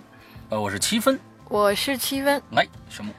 [0.48, 1.16] 呃，我是七分，
[1.48, 2.42] 我是七分。
[2.50, 3.12] 来，什么？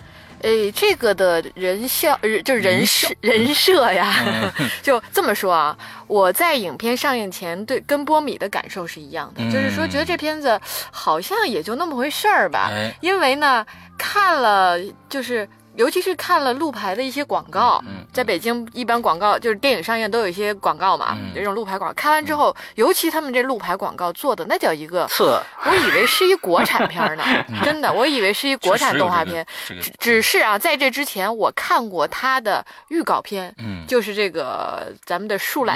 [0.43, 4.13] 哎，这个的人效，呃就是人人设人设呀，
[4.59, 5.77] 嗯 就这么说啊。
[6.07, 10.59] 我在影片上映前对跟波米的感受是一样的，就是说觉得这片子
[10.91, 12.67] 好像也就那么回事儿吧。
[12.73, 13.65] 哎因为呢，
[13.97, 15.47] 看了就是。
[15.77, 21.31] 尤其是看了路牌的一些广告，嗯在北京一般广告就是电影上映都有一些广告嘛，嗯。
[21.35, 21.93] 这种路牌广告。
[21.93, 27.23] 看完之后，尤其他们这路牌广告做的那叫一个次我以为是一国产片儿呢，
[27.63, 29.45] 真的，我以为是一国产动画片。
[29.67, 33.85] 确实有这个，只是啊，在这之前我看过他的预告片，嗯。
[33.87, 35.75] 就是这个咱们的树懒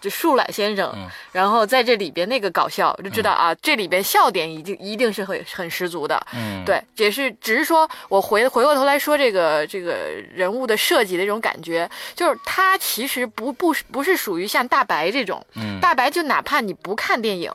[0.00, 1.08] 就树懒先生，嗯。
[1.32, 6.20] 然后在这里边那个搞笑，就知道啊，这里边笑点一定一定是很很十足的。
[6.34, 9.33] 嗯，对，也是，只是说我回回过头来说这个
[9.66, 9.94] 这个
[10.32, 17.50] 人物的设计的这种感觉，就是他其实不不是不是属于像大白这种，嗯大白就哪怕你不看电影，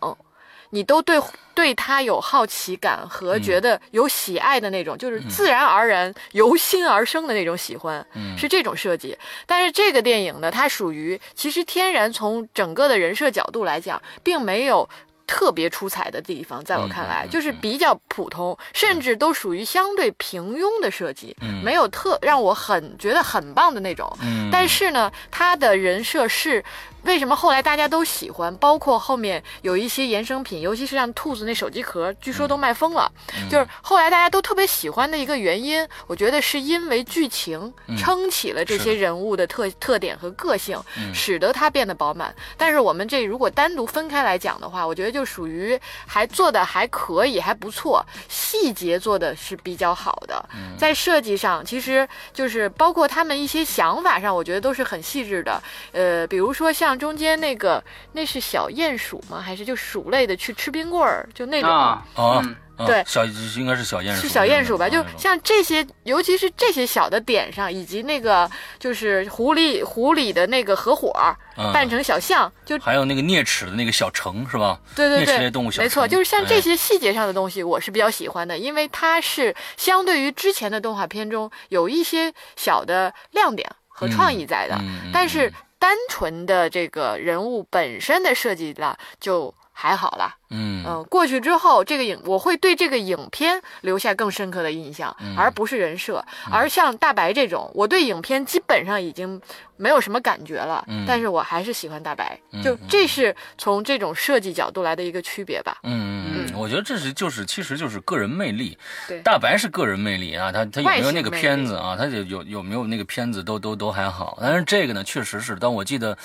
[0.71, 1.19] 你都对
[1.53, 9.17] 对他有好奇感和嗯觉得有喜爱的那种，就是自然而然、由心而生的那种喜欢，嗯是这种设计。
[9.45, 14.87] 但是这个电影呢，它属于其实天然从整个的人设角度来讲，并没有。
[15.29, 21.61] 特别出彩的地方，在我看来，就是比较普通，甚至都属于相对平庸的设计，嗯。
[21.63, 24.11] 没有特让我很觉得很棒的那种。
[24.23, 26.63] 嗯，但是呢，他的人设是
[27.03, 33.11] 为什么后来大家都喜欢，包括后面有一些衍生品，尤其是像兔子那手机壳，据说都卖疯了。
[33.35, 42.35] 嗯就是后来大家都特别喜欢的一个原因，我觉得是因为剧情撑起了这些人物的特特点和个性，嗯使得它变得饱满。
[42.57, 50.43] 但是我们这如果单独分开来讲的话，我觉得就属于还做的还可以，还不错，细节做的是比较好的。
[50.53, 55.61] 嗯在设计上，其实就是包括他们一些想法上，我觉得都是很细致的。
[55.91, 59.41] 呃，比如说像中间那个，那是小鼹鼠吗？
[59.41, 61.69] 还是就鼠类的去吃冰棍儿，就那种。
[61.69, 64.87] 啊，啊嗯，啊对小应该是小鼹鼠，是小鼹鼠吧？
[64.87, 68.49] 就像这些，尤其是这些小的点上，以及那个
[68.79, 74.79] 就是狐狸狐狸的那个合伙儿嗯扮成小象，就还有那个啮齿的那个小城是吧？
[74.95, 90.35] 对对啮齿类对，动物小没错，就是像这哎些细节上的东西，我是比较喜欢的，因为它是相对于之前的动画片中有一些小的亮点和创意在的，嗯嗯但是单纯的这个人物本身的设计啦，就还好啦。
[90.49, 96.23] 嗯嗯，过去之后，这个影我会对这个影片留下更深刻的印象，嗯而不是人设。
[96.51, 99.41] 而像大白这种，我对影片基本上已经
[99.79, 105.77] 没有什么感觉了，嗯但是我还是喜欢大白，就这是从这种设计角度来的一个区别吧。
[105.83, 108.77] 嗯嗯嗯，我觉得这是就是其实就是个人魅力。
[109.07, 111.95] 对大白是个人魅力啊，他他有没有那个片子啊？
[111.97, 115.57] 他有有有没有那个片子都都都还好，但是这个呢，确实是。
[115.59, 116.17] 但我记得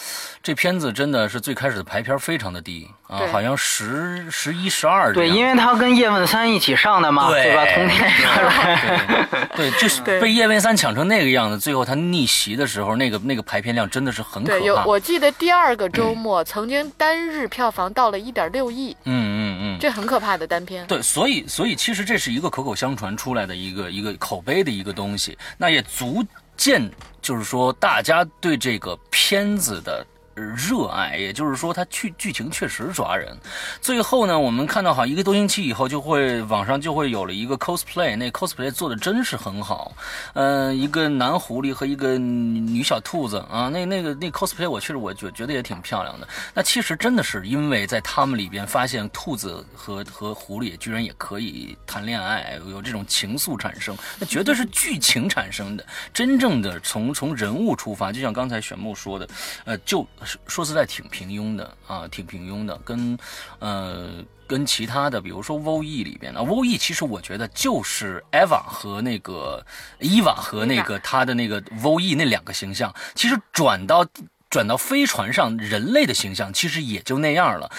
[0.42, 7.64] 这片子真的是最开始的排片非常的低啊，好像十十一十二对，因为他跟叶问三一起上的嘛，对吧？
[7.74, 9.48] 同天上来。
[9.56, 14.84] 对，就是被叶问三抢成那个样子，最后他逆袭的时候，那个那个排片量真的是很可对，有怕。
[14.84, 19.78] 我记得第二个周末曾经单日票房到了一点六亿，嗯嗯嗯。
[19.78, 20.86] 这很可怕的单片。
[20.86, 26.24] 对，所以所以其实这是一个口口相传出来的一个一个口碑的一个东西，那也足
[26.56, 30.04] 见就是说大家对这个片子的。
[30.34, 33.36] 热爱，也就是说，它剧剧情确实抓人。
[33.80, 39.92] 最后呢，我们看到好一个多星期以后，就会网上就会有了一个 cosplay，那 cosplay 做的真是很好。
[40.34, 46.26] 嗯、一个男狐狸和一个女小兔子啊，那那个那 cosplay 我确实我觉觉得也挺漂亮的。
[46.52, 55.86] 那其实真的是因为在他们里边发现兔子和和狐狸居然也可以谈恋爱，有这种情愫产生，那绝对是剧情产生的。
[56.12, 59.28] 真正的从从人物出发，就像刚才玄木说的，
[59.64, 60.06] 呃，就
[60.46, 63.18] 说实在挺平庸的啊，挺平庸的，跟
[63.58, 64.24] 呃。
[64.46, 69.64] 跟其他的，比如说 VOE 里边的，VOE 其实我觉得就是 Eva 和那个
[70.00, 74.06] Eva 和那个他的那个 VOE 那两个形象，其实转到
[74.50, 77.72] 转到飞船上人类的形象，其实也就那样了。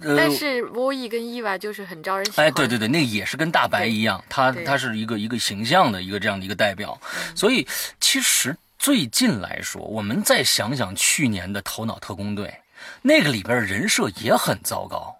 [0.00, 2.46] 呃，但是 VOE 跟伊娃就是很招人喜欢。
[2.46, 7.00] 哎，对对对，那个也是跟大白一样，他对他是一个一个形象的一个这样的一个代表，
[7.34, 7.66] 所以
[7.98, 12.46] 其实最近来说，我们再想想去年的《头脑特工队》，
[13.02, 15.15] 那个里边人设也很糟糕。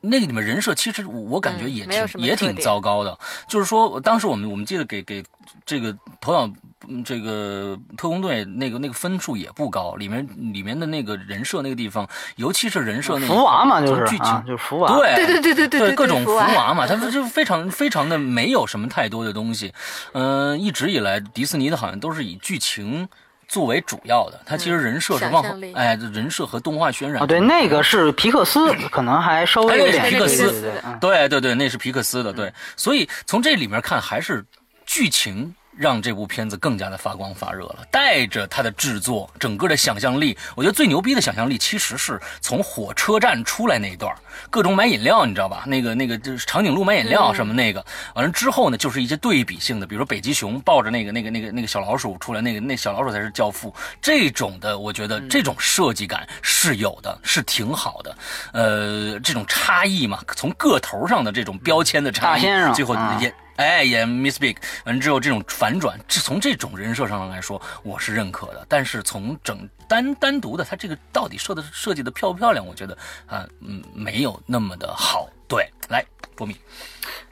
[0.00, 5.24] 那个里面人设其实我感觉也挺、也挺糟糕的，就是说当时我们我们记得给给
[5.64, 6.52] 这个头脑
[6.88, 14.92] 嗯这个特工队那个那个分数也不高，里面里面的那个人设那个地方，尤其是人设那个福娃嘛，就是剧情、啊，就是福娃。
[14.98, 19.72] 对对对对对对对，各种福娃嘛，他们就非常非常的没有什么太多的东西。
[20.12, 23.08] 嗯、一直以来迪士尼的好像都是以剧情
[23.48, 30.50] 作为主要的，它其实人设是往后哎，人设和动画渲染哦，对，那个是皮克斯， 可能还稍微有点哎皮克斯。
[30.50, 34.44] 对对对，嗯对对对，那是皮克斯的，对，所以从这里面看，还是
[34.84, 44.14] 剧情让这部片子更加的发光发热了，带着它的制作，整个的想象力，我觉得最牛逼的想象力其实是从火车站出来那一段，
[44.50, 45.64] 各种买饮料，你知道吧？
[45.66, 47.84] 那个那个就是长颈鹿买饮料什么那个，
[48.14, 58.16] 完了之后呢，就是一些对比性的，比如说北极熊抱着那个那个那个那个小老鼠出来，那个那小老鼠才是教父，这种的，我觉得这种设计感是有的，是挺好的。
[58.52, 62.42] 呃，这种差异嘛，从个头上的这种标签的差异，
[62.74, 63.32] 最后啊也。
[63.56, 68.64] 哎，也 Miss Big，完之后这种反转，这从这种人设上来说，我是认可的。
[68.68, 75.28] 但是从整单单独的，他这个到底设的设计的漂不漂亮，我觉得啊，嗯，没有那么的好。
[75.48, 76.04] 对，来，
[76.34, 76.56] 波米，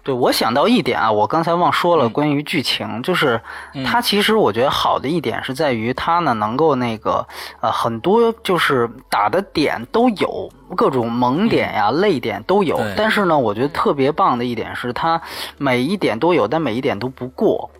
[0.03, 3.41] 对，我想到一点啊，我刚才忘说了，关于剧情，就是
[3.85, 7.27] 它其实我觉得好的一点是在于它呢能够那个
[7.61, 15.21] 呃很多就是打的点都有，各种萌点呀、泪点都有，但是呢，我觉得特别棒的一点是它
[15.59, 17.71] 每一点都有，但每一点都不过。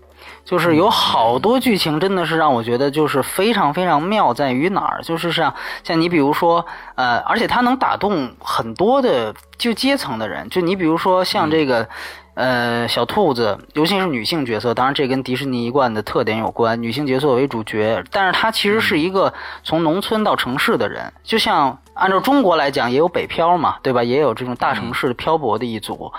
[0.45, 5.03] 就是有好多剧情真的是让我觉得就是非常非常妙，在于哪儿？
[5.03, 11.89] 就是像像你比如说，呃，而且它能打动很多的就阶层的人，就你比如说像这个。
[12.37, 24.03] 呃，小兔子，尤其是女性角色，当然这跟迪士尼一贯的特点有关，女性角色为主角，但是她其实是一个从农村到城市的人，就像按照中国来讲，也有北漂嘛，对吧？
[24.03, 26.13] 也有这种大城市漂泊的一族，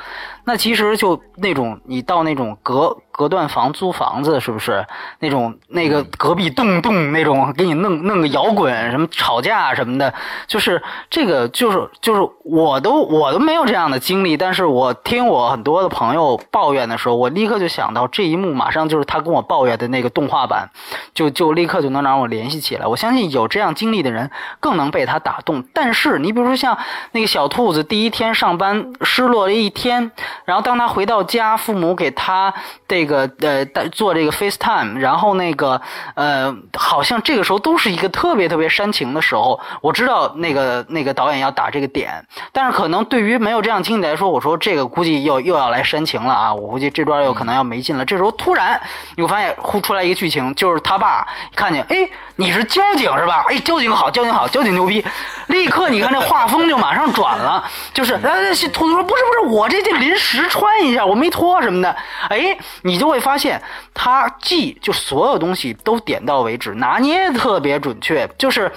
[0.45, 4.85] 那其实就那种你到那种隔隔断房租房子，是不是
[5.19, 10.13] 那种那个隔壁动动那种给你弄弄个摇滚什么吵架什么的，
[10.47, 20.69] 就是这个就是就是我都我都没有这样的经历，但是我听我很多的朋友抱怨的时候，我立刻就想到这一幕，马上就是他跟我抱怨的那个动画版，
[21.13, 22.85] 就就立刻就能让我联系起来。
[22.85, 24.29] 我相信有这样经历的人
[24.59, 25.63] 更能被他打动。
[25.73, 26.77] 但是你比如说像
[27.13, 30.11] 那个小兔子，第一天上班失落了一天，
[30.43, 32.53] 然后当他回到家，父母给他
[32.87, 35.81] 这个呃做这个 FaceTime，然后那个
[36.15, 39.59] 呃好像这个时候都是一个特别特别煽情的时候。
[39.81, 46.53] 我知道那个那个导演要打这个点，但是可能对于没有这样经历来说，我说这个估计又又要来煽情了啊！
[46.53, 48.03] 我估计这段又可能要没劲了。
[48.03, 48.79] 这时候突然
[49.15, 53.45] 你会发现呼出来一个剧情，就是他爸看见，哎，你是交警是吧？
[53.47, 55.05] 哎，交警好，交警好，交警牛逼，
[55.47, 61.95] 立刻你看这画风就马上转了，就是呃，图图说不是不是，我这这临时穿一下，我没脱什么的，
[62.29, 63.61] 哎，你就会发现
[63.93, 68.71] 他既就所有东西都点到为止，拿捏特别准确，就是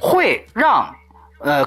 [0.00, 0.94] 会让
[1.40, 1.66] 呃。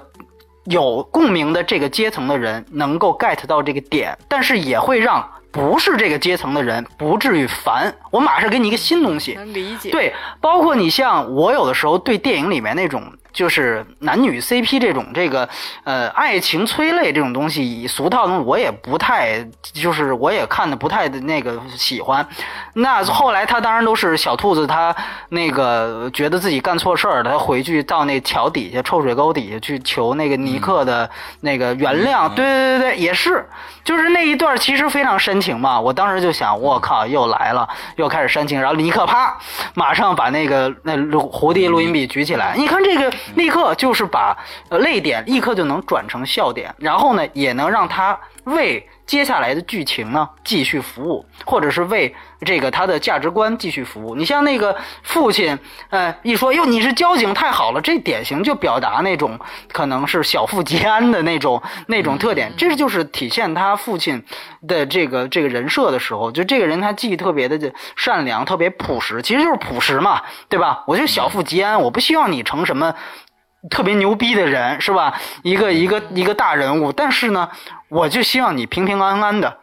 [0.65, 7.91] 有共鸣的这个阶层的人能够 get 到这个点，但是也会让不是这个阶层的人不至于烦。
[8.11, 9.89] 我马上给你一个新东西，能理解。
[9.89, 13.11] 对，包括你像我有的时候对电影里面那种。
[13.33, 15.47] 就是男女 CP 这种这个
[15.83, 22.25] 呃爱情催泪这种东西，俗套的我也不太，就是我也看的不太的那个喜欢。
[22.73, 24.95] 那后来他当然都是小兔子，他
[25.29, 31.09] 那个觉得自己干错事儿，他回去到那桥底下臭水沟底下去求那个尼克的
[31.39, 32.27] 那个原谅。
[32.33, 33.45] 对对对对，也是，
[33.83, 35.79] 就是那一段其实非常深情嘛。
[35.79, 38.59] 我当时就想，我靠，又来了，又开始煽情。
[38.59, 39.37] 然后尼克啪，
[39.73, 43.11] 马上把那个那蝴蝶录音笔举起来，你看这个。
[43.35, 44.37] 立刻就是把
[44.69, 54.15] 泪点立刻就能转成笑点，然后呢也能让他为接下来的剧情呢继续服务，或者是为这个他的价值观继续服务。
[54.15, 55.59] 你像那个父亲，
[55.89, 59.37] 呃，一说哟你是交警太好了，这典型就表达那种
[59.73, 62.53] 可能是小富即安的那种那种特点。
[62.55, 64.23] 这就是体现他父亲
[64.65, 70.85] 的这个这个人设的时候，就这个人他既特别的善良，特别朴实，其实就是朴实嘛，对吧？
[70.87, 72.95] 我就小富即安，我不希望你成什么。
[73.69, 75.21] 特别牛逼的人是吧？
[75.43, 77.49] 一个一个一个大人物，但是呢，
[77.89, 79.59] 我就希望你平平安安的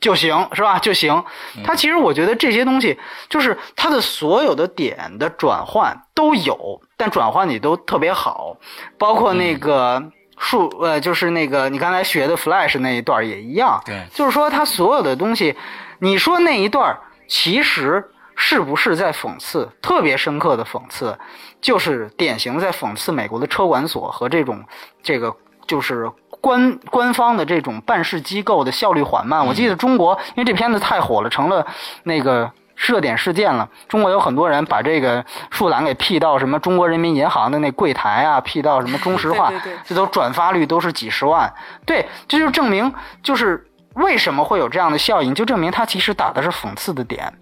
[0.00, 0.78] 就行，是吧？
[0.78, 1.24] 就行。
[1.64, 2.98] 他其实我觉得这些东西，
[3.30, 8.56] 就是他的所有的点的转换都有，但转换你都特别好，
[8.98, 10.02] 包括那个
[10.36, 13.82] 数呃，就是那个你刚才学的 Flash 那一段也一样。
[13.86, 15.56] 对，就是说他所有的东西，
[16.00, 18.10] 你说那一段其实。
[18.46, 19.66] 是不是在讽刺？
[19.80, 21.18] 特别深刻的讽刺，
[21.62, 24.62] 就是典型在讽刺美国的车管所和这种
[25.02, 25.34] 这个
[25.66, 29.46] 就是官官方的这种办事机构的效率缓慢。
[29.46, 31.66] 我记得中国，因为这片子太火了，成了
[32.02, 33.66] 那个热点事件了。
[33.88, 39.50] 中国有很多人把这个树懒给 P 到什么中国人民银行的那柜台啊，P 到什么中石化，
[39.86, 41.50] 这都转发率都是几十万。
[41.86, 42.92] 对，这就证明
[43.22, 43.66] 就是。
[43.94, 45.32] 为什么会有这样的效应？
[45.32, 47.32] 就证明他其实打的是讽刺的点，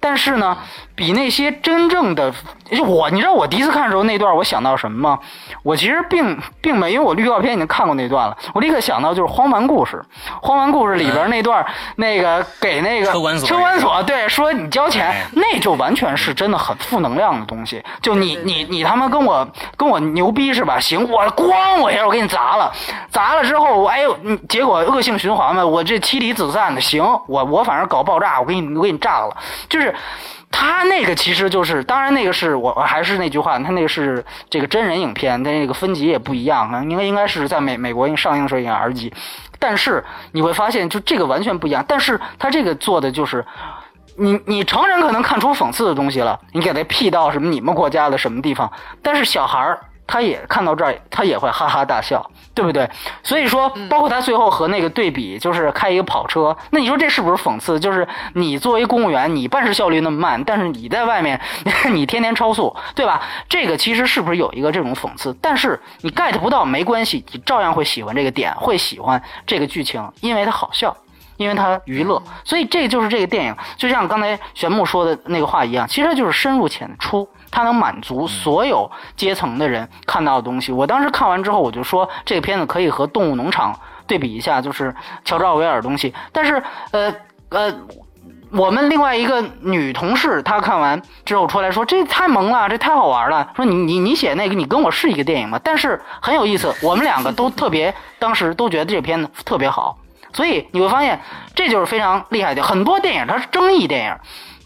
[0.00, 0.56] 但是呢，
[0.94, 2.32] 比那些真正的
[2.84, 5.18] 我，你知道我第一次看的时候那段，我想到什么吗？
[5.62, 9.96] 我其实并并没，因为我预告片已经看过那段了，我立刻想到就是《荒蛮故事》，
[10.46, 11.64] 《荒蛮故事》里边那段，
[11.96, 17.82] 那个给那个车管所，车管所对说你交钱，那就完全是真的很负能量的东西。
[18.02, 19.46] 就你你你他妈跟我
[19.76, 20.78] 跟我牛逼是吧？
[20.80, 22.72] 行，我咣我一下我给你砸了，
[23.10, 24.16] 砸了之后，哎呦，
[24.48, 26.00] 结果恶性循环嘛，我这。
[26.00, 29.36] 妻离子散的，行，我我反正搞爆炸，我给你我给你炸了，
[29.68, 29.89] 就是
[30.50, 39.12] 他那个其实就是，当然那个是我还是那句话，他那个是这个真人影片，他那个分级也不一样，应该应该是在美美国上映时候应该 R 级，
[39.58, 43.44] 但是你会发现就这个完全不一样，但是他这个做的就是，
[44.16, 48.70] 你你成人可能看出讽刺的东西了，你给他 P 到什么你们国家的什么地方，
[49.02, 49.80] 但是小孩儿。
[50.12, 52.88] 他也看到这儿，他也会哈哈大笑，对不对？
[53.22, 57.78] 所以说，包括他最后和那个对比，就是开一个跑车，那你说这是不是讽刺？
[57.78, 61.40] 就是你作为公务员，你办事效率那么慢，但是你在外面，
[61.92, 63.22] 你天天超速，对吧？
[63.48, 65.34] 这个其实是不是有一个这种讽刺？
[65.40, 70.94] 但是你 get 不到没关系，你照样会喜欢这个点，会喜欢这个剧情，因为它好笑，
[71.36, 72.20] 因为它娱乐。
[72.44, 77.28] 所以这就是这个电影，就像刚才玄木说的那个话一样，其实就是深入浅出。
[77.50, 80.72] 它能满足所有阶层的人看到的东西。
[80.72, 83.72] 我当时看完之后，我就说这个片子可以和《动物农场》
[84.06, 84.94] 对比一下，就是
[85.24, 86.14] 乔治奥威尔东西。
[86.32, 87.12] 但是，呃
[87.50, 87.72] 呃，
[88.52, 95.60] 我们另外一个女同事她看完之后出来说：“这太萌了，这太好玩了。”说你你你写那个，你跟我是一个电影吗？
[95.62, 99.96] 但是很有意思，我们两个都特别，当时都觉得这片子特别好。
[100.32, 101.20] 所以你会发现，
[101.56, 102.62] 这就是非常厉害的。
[102.62, 104.14] 很多电影它是争议电影。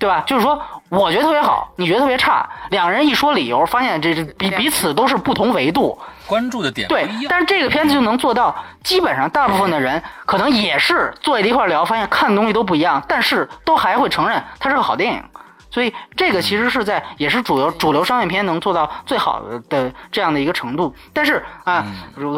[0.04, 0.22] 对吧？
[0.26, 15.24] 就是说，我觉得特别好，你觉得特别差，两个人一说理由，发现这这彼彼此都是不同维度关注的点对，但是这个片子就能做到，基本上大部分的人可能也是坐在一块聊，发现看的东西都不一样，但是都还会承认它是个好电影。
[15.70, 20.94] 所以这个其实是在也是主流主流商业片能做到最好的的这样的一个程度。
[21.14, 21.86] 但是啊，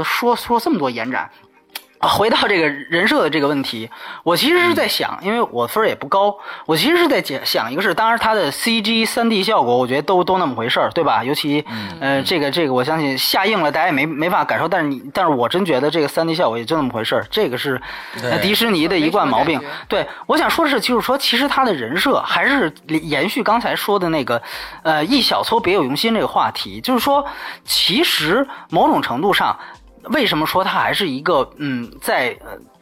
[0.04, 1.28] 说说这么多延展。
[2.00, 3.88] 回到这个人设的这个问题，
[4.22, 6.36] 我其实是在想，因为我分儿也不高，
[6.66, 11.24] 我其实是在讲想一个事，当然它的 CG 三 D 效果，我觉得都都那么回事儿，对吧？
[11.24, 11.64] 尤其
[12.00, 17.80] 呃，这个这个，我相信下映了，大家也没没法感受，但是你，但是我真觉得这个三 D 效果也就那么回事儿，这个是
[18.42, 19.60] 迪士尼的一贯毛病。
[19.88, 24.40] 对，我想说的是，就是说，其实他的人设还是延续刚才说的那个，
[24.82, 27.24] 呃，一小撮别有用心这个话题，就是说，
[27.64, 29.58] 其实某种程度上，
[30.10, 32.36] 为什么说它还是一个嗯，在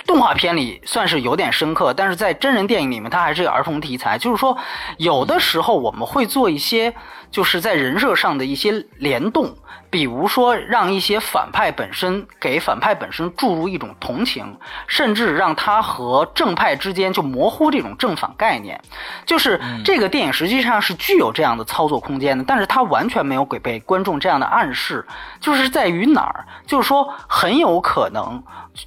[0.06, 4.18] 动画片里算是有点深刻，但是在真人电影里面它还是一个儿童题材。
[4.18, 4.56] 就是说，
[4.98, 6.94] 有的时候我们会做一些
[7.34, 9.52] 就是在人设上的一些联动，
[9.90, 14.56] 比如说让一些反派本身给反派本身注入一种同情，
[14.86, 18.80] 甚至让他和正派之间就模糊这种正反概念。
[19.26, 25.04] 就是这个电影实际上是具有这样的操作空间的，但是它完全没有给被观众这样的暗示，
[25.40, 26.46] 就是在于哪儿？
[26.68, 28.40] 就是说很有可能，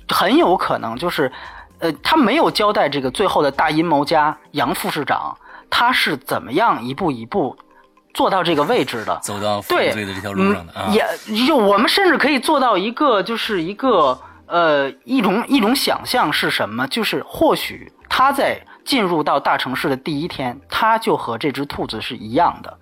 [0.07, 1.29] 很有可能就是，
[1.79, 5.37] 呃，他没有交代这个最后的大阴谋家杨副市长
[5.69, 7.57] 他是怎么样一步一步
[8.18, 9.15] 做到这个位置的。
[9.22, 11.05] 走到犯对，罪的这条路上的也
[11.45, 16.88] 就我们甚至可以做到一个，就是一个呃一种一种想象是什么？
[16.88, 22.76] 就是或许他在进入到大城市的第一天，他就和这只兔子是一样的。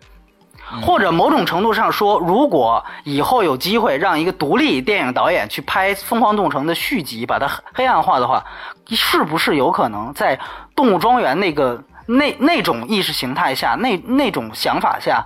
[0.82, 8.44] 或者某种程度上说，如果以后有机会让一个独立电影导演去拍《疯狂动物城》的续集，把它黑暗化的话，
[8.90, 10.40] 是不是有可能在
[10.76, 15.26] 动物庄园那个那那种意识形态下，那那种想法下，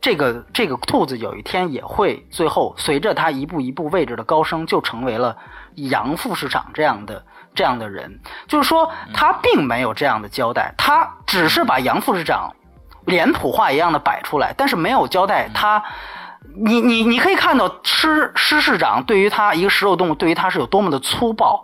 [0.00, 5.36] 这个这个兔子有一天也会最后随着它一步一步位置的高升，就成为了
[5.74, 8.20] 杨副市长这样的这样的人。
[8.48, 12.52] 就是说，他并没有这样的交代，他只是把杨副市长
[13.06, 15.82] 脸谱化一样的摆出来，但是没有交代他。
[16.56, 21.62] 你你你可以看到施施市长对于他一个食肉动物，对于他是有多么的粗暴，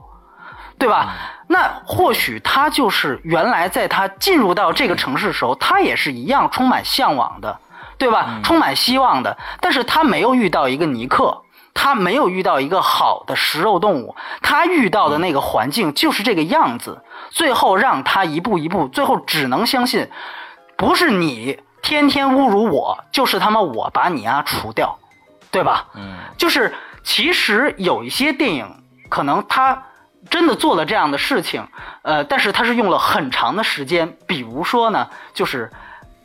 [0.79, 1.14] 对吧？
[1.49, 7.59] 那或许他就是原来在他进入到这个城市的时候，他也是一样充满向往的，
[7.99, 8.41] 对吧？
[8.43, 11.43] 充满希望的，但是他没有遇到一个尼克。
[11.79, 20.09] 他没有遇到一个好的食肉动物，他遇到的那个环境就是这个样子，最后让他一步一步，最后只能相信，
[20.79, 24.99] 不是你天天侮辱我，就是他妈我把你啊除掉，
[25.51, 25.85] 对吧？
[25.95, 26.74] 嗯，就是
[27.05, 28.66] 其实有一些电影
[29.11, 29.83] 可能他
[30.31, 31.66] 真的做了这样的事情，
[32.03, 35.70] 呃，但是他是用了很长的时间，比如说呢，就是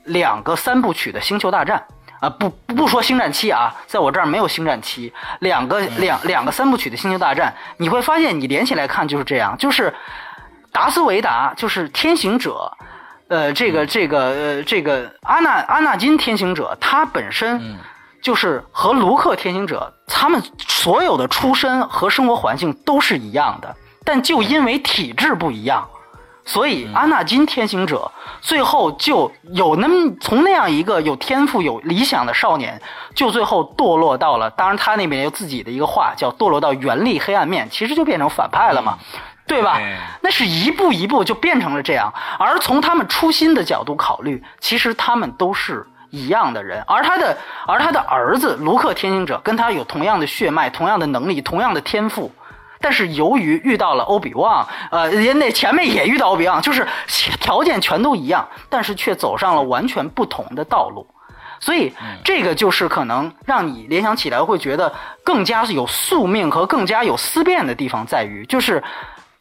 [0.06, 1.84] 两个三部曲的《星球大战》。
[2.22, 9.92] 啊，不不说星战七啊，在我这儿没有星战七，两个两两个三部曲的星球大战，你会发现你连起来看就是这样，就是
[10.72, 12.72] 达斯维达就是天行者，
[13.28, 17.80] 呃，这个这个呃这个阿纳阿纳金天行者，他本身
[18.22, 25.88] 就是和卢克天行者，他们所有的出身和生活环境都是一样的，但就因为体质不一样，
[26.46, 32.82] 所以阿纳金天行者最后就有那么从那样一个有天赋、有理想的少年，
[33.14, 38.98] 就最后堕落到了，当然他那边有自己的一个话叫堕落到原力黑暗面，其实就变成反派了嘛。
[39.48, 39.82] 对吧？
[40.22, 42.14] 那是一步一步就变成了这样。
[42.40, 46.82] 而从他们初心的角度考虑，其实他们都是一样的人。
[46.88, 47.38] 而他的
[47.68, 52.32] 而他的儿子卢克天行者跟他有同样的血脉、同样的能力、同样的天赋。
[52.82, 56.88] 但是由于遇到了欧比旺，呃，人家前面也遇到欧比旺，就是
[57.40, 61.06] 条件全都一样，但是却走上了完全不同的道路。
[61.60, 64.92] 所以这个就是可能让你联想起来会觉得
[65.24, 68.84] 更加有宿命和更加有思辨的地方在于，就是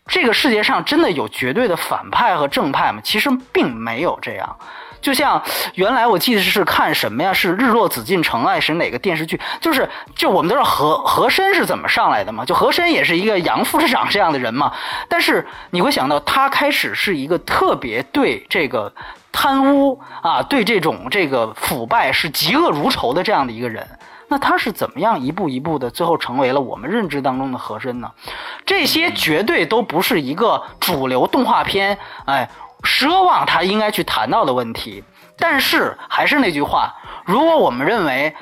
[0.07, 3.01] 这个世界上真的有绝对的反派和正派吗？
[3.03, 4.57] 其实并没有这样。
[5.01, 5.43] 就像
[5.75, 7.33] 原来我记得是看什么呀？
[7.33, 9.41] 是《日落紫禁城》啊，是哪个电视剧？
[9.61, 12.45] 就是就我们都知道和和珅是怎么上来的嘛？
[12.45, 14.73] 就和珅也是一个杨副市长这样的人嘛。
[15.09, 18.93] 但是你会想到，他开始是一个特别对这个
[19.33, 23.87] 贪污啊，对这种这个腐败是嫉恶如仇的这样的一个人。
[24.33, 28.13] 那他是怎么样一步一步的，最后成为了我们认知当中的和珅呢？
[28.65, 32.49] 这些绝对都不是一个主流动画片，哎，
[32.83, 35.03] 奢望他应该去谈到的问题。
[35.37, 38.35] 但是还是那句话，如果我们认为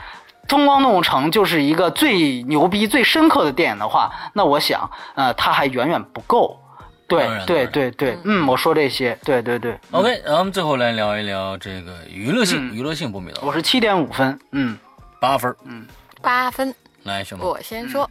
[0.48, 6.58] 《中光动物城》就是一个最牛逼、最深刻的电影的话，那我想，呃，它还远远不够。
[7.06, 9.78] 对对对对，嗯，我说这些，对对对。
[9.92, 14.76] OK，然后我们最后来聊一聊这个娱乐性，嗯娱乐性不米的我是七点五分，嗯，
[15.18, 15.86] 八分嗯，
[16.20, 16.74] 八分。
[17.04, 18.10] 来，兄弟，我先说，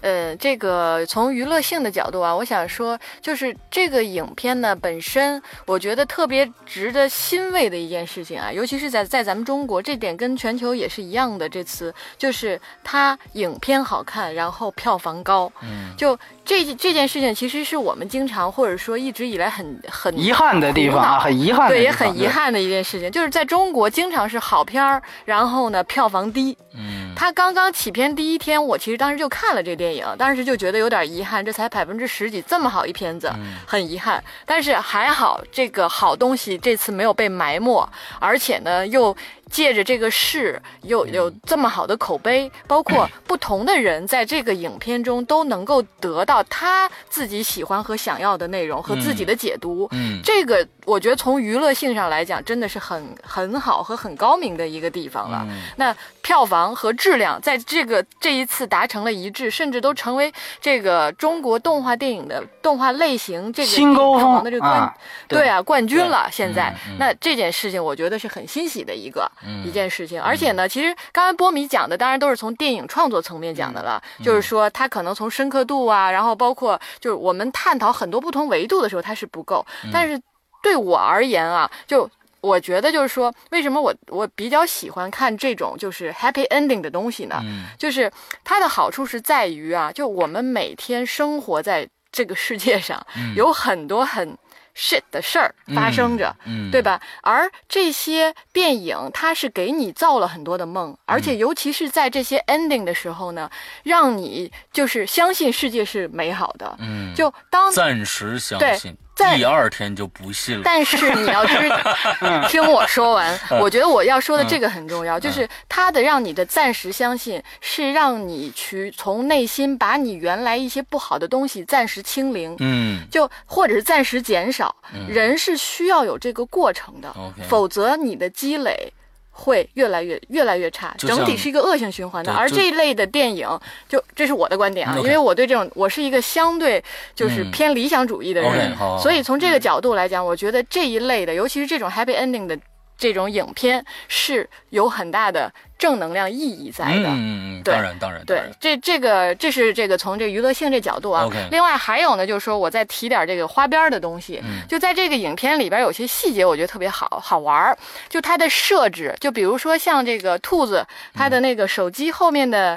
[0.00, 11.48] 呃，这个从娱乐性的角度啊，我想说，就是这个影片呢本身，我觉得特别值得欣慰的一件事情啊，尤其是在在咱们中国，这点跟全球也是一样的。
[11.48, 16.18] 这次就是它影片好看，然后票房高，嗯，就
[16.48, 33.30] 这这件事情，其实是我们经常或者说一直以来很很遗憾的地方啊，很遗憾，对，也很遗憾的一件事情，就是在中国经常是好片儿，然后呢票房低，嗯，他刚刚起片第一天，我其实当时就看了这电影，当时就觉得有点遗憾，这才百分之十几，这么好一片子，
[33.66, 34.24] 很遗憾。
[34.46, 37.86] 但是还好，这个好东西这次没有被埋没，
[38.18, 39.14] 而且呢又。
[39.50, 49.88] 借着这个事，有有这么好的口碑，包括 不同的人在这个影片中都能够得到他自己喜欢和想要的内容和自己的解读。
[49.92, 55.46] 嗯，这个我觉得从娱乐性上来讲，真的是很很好和很高明的一个地方了。
[55.76, 64.94] 那票房和质量在这个这一次达成了一致，甚至都成为这个中国动画电影的动画类型这个新高峰的这个冠，
[65.28, 66.28] 对啊冠军了。
[66.32, 69.30] 现在那这件事情，我觉得是很欣喜的一个。
[69.64, 79.64] 一件事情，而且呢，其实刚才波米讲的，当然都是从电影创作层面讲的了，就是说它可能从深刻度啊，然后包括就是我们探讨很多不同维度的时候，它是不够。
[79.92, 80.20] 但是
[80.62, 87.42] 对我而言啊，就我觉得就是说，为什么我我比较喜欢看这种就是 happy ending 的东西呢？
[87.78, 88.10] 就是
[88.44, 93.04] 它的好处是在于啊，就我们每天生活在这个世界上，
[93.34, 94.36] 有很多很。
[94.80, 96.32] shit 的事儿发生着，
[96.70, 97.00] 对吧？
[97.22, 103.50] 而这些电影，它是给你造了很多的梦，而且尤其是在这些 ending 的时候呢，
[103.82, 106.76] 让你就是相信世界是美好的。
[106.78, 108.96] 嗯，就当暂时相信。
[109.36, 110.62] 第二天就不信了。
[110.64, 111.56] 但是你要知，
[112.48, 124.74] 听我说完，我觉得我要说的这个很重要，就是他的让你的暂时相信，是让你去从内心把你原来一些不好的东西暂时清零，嗯，就或者是暂时减少。
[125.08, 127.14] 人是需要有这个过程的，
[127.48, 128.92] 否则你的积累。
[129.38, 132.32] 会越来越越来越差，整体是一个恶性循环的。
[132.32, 133.48] 而这一类的电影，
[133.88, 136.82] 就这是我的观点啊，因为我对这种我是一个相对
[137.14, 142.58] 就是偏理想主义的人，所以从这个角度来讲，我觉得这一类的，尤其是这种 happy ending 的。
[142.98, 151.28] 这种影片是有很大的正能量意义在的，嗯嗯，当然当然，对，这这个这是这个从这娱乐性这角度啊。
[151.52, 157.78] 另外还有呢，就是说我再提点这个花边的东西，就在这个影片里边有些细节，我觉得特别好好玩儿。
[158.08, 160.84] 就它的设置，就比如说像这个兔子，
[161.14, 162.76] 它的那个手机后面的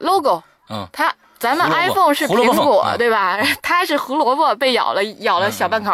[0.00, 1.12] logo，嗯，它。
[1.38, 3.38] 咱们 iPhone 是苹果，对吧？
[3.62, 5.92] 它是胡萝卜被咬了，咬了小半口，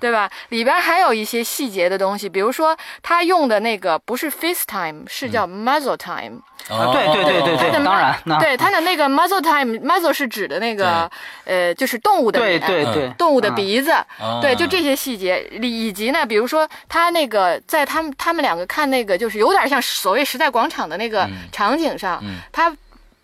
[0.00, 0.30] 对吧？
[0.50, 6.40] 里边还有一些细节的东西，比如说它用的那个不是 FaceTime，是叫 Muzzle Time。
[6.68, 11.08] 啊，对对对对对，当然，对它的那个 Muzzle Time，Muzzle 是指的那个
[11.44, 13.92] 呃，就是动物的对对对，动物的鼻子，
[14.40, 22.20] 对，就这些细节，以及呢，比如说它那个在他们他们两个看那个，就是有点像所谓时代广场的那个场景上，
[22.50, 22.74] 它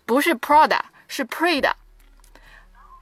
[0.05, 0.79] 不是 Prada。
[1.13, 1.75] 是 Pre 的，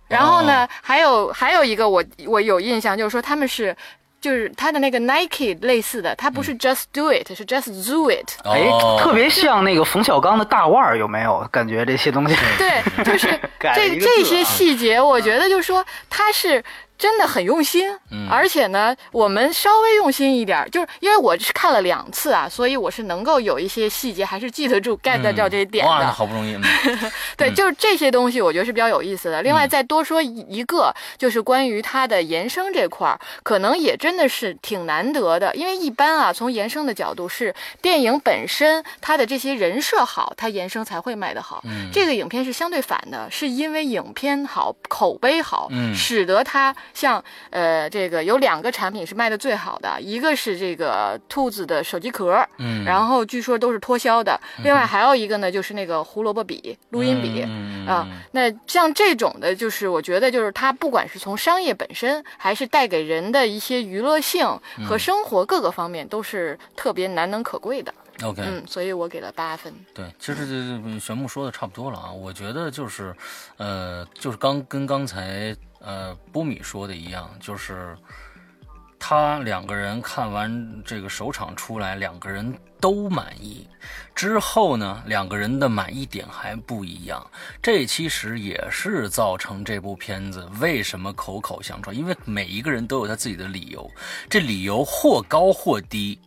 [0.10, 3.74] 然后呢，还有还有一个我我有印象，就是说他们是
[4.20, 11.48] 就是他的那个 Nike 类似的，它不是 Just Do It，是 Just Do It，哎，特别像那个冯小刚的大腕儿，有没有？
[11.50, 12.36] 感觉这些东西？
[12.58, 13.28] 对，就是
[13.74, 16.64] 这这些细节，我觉得就是说他是。
[17.02, 17.90] 真的很用心，
[18.30, 25.92] 而且呢，我们稍微用心一点，就是因为我是看了两次啊，所以我是能够有一些细节还是记得住、get 到这些点的。
[25.92, 26.56] 哇，好不容易。
[27.36, 29.42] 对，就是这些东西，我觉得是比较有意思的。
[29.42, 41.64] 另外再多说一个，就是关于它的延伸这块儿，可能也真的是挺难得的，因为一般啊，从延伸的角度是电影本身它的这些人设好，它延伸才会卖得好。
[41.92, 46.76] 这个影片是相对反的，是因为影片好、口碑好，使得它。
[46.94, 54.40] 像呃，这个有两个产品是卖的最好的，一个是这个兔子的手机壳，嗯，然后据说都是脱销的。
[54.64, 57.42] 另外还有一个呢，就是那个胡萝卜笔、录音笔
[57.88, 58.08] 啊。
[58.32, 64.48] 那像这种的，就是我觉得就是它不管是从商业本身，还是带给人的一些娱乐性
[64.88, 67.94] 和生活各个方面，都是特别难能可贵的。
[68.24, 69.74] OK，嗯，所以我给了八分。
[69.94, 72.12] 对，其实这玄木说的差不多了啊。
[72.12, 73.16] 我觉得就是，
[73.58, 75.56] 呃，就是刚跟刚才。
[75.84, 77.98] 呃，波米说的一样，就是
[79.00, 83.68] 他两个人看完这个首场出来，两个人都满意。
[84.14, 87.26] 之后呢，两个人的满意点还不一样。
[87.64, 93.90] 这其实也是造成这部片子为什么口口相传，因为每一个人都有他自己的理由，
[94.30, 96.20] 这理由或高或低。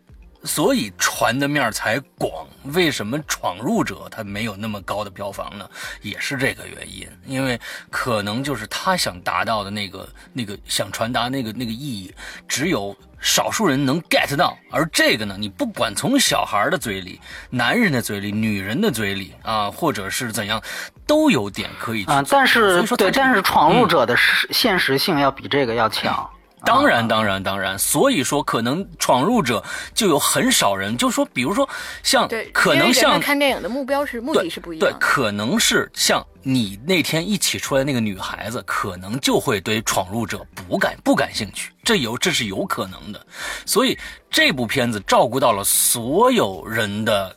[0.44, 2.46] 所以传的面才广。
[2.72, 5.68] 为什么闯入者他没有那么高的票房呢？
[6.00, 12.14] 也是这个原因，因为可能就是他想达到的那个那个想传达那个那个意义，
[12.48, 14.56] 只有少数人能 get 到。
[14.70, 17.20] 而这个呢，你不管从小孩的嘴里、
[17.50, 20.62] 男人的嘴里、女人的嘴里啊，或者是怎样，
[21.06, 22.24] 都有点可以啊。
[22.30, 26.26] 但是对，但是闯入者的实现实性要比这个要强。
[26.64, 27.78] 当然，当然，当然。
[27.78, 29.62] 所以说，可能闯入者
[29.94, 31.68] 就有很少人，就说，比如说，
[32.02, 34.80] 像可能像看电影的目标是目的是不一样。
[34.80, 43.26] 对，可能是像你那天一起出来那个女孩子，可能就会对闯入者不感不感兴趣，这有这是有可能的。
[43.66, 43.98] 所以
[44.30, 47.34] 这部片子照顾到了所有人的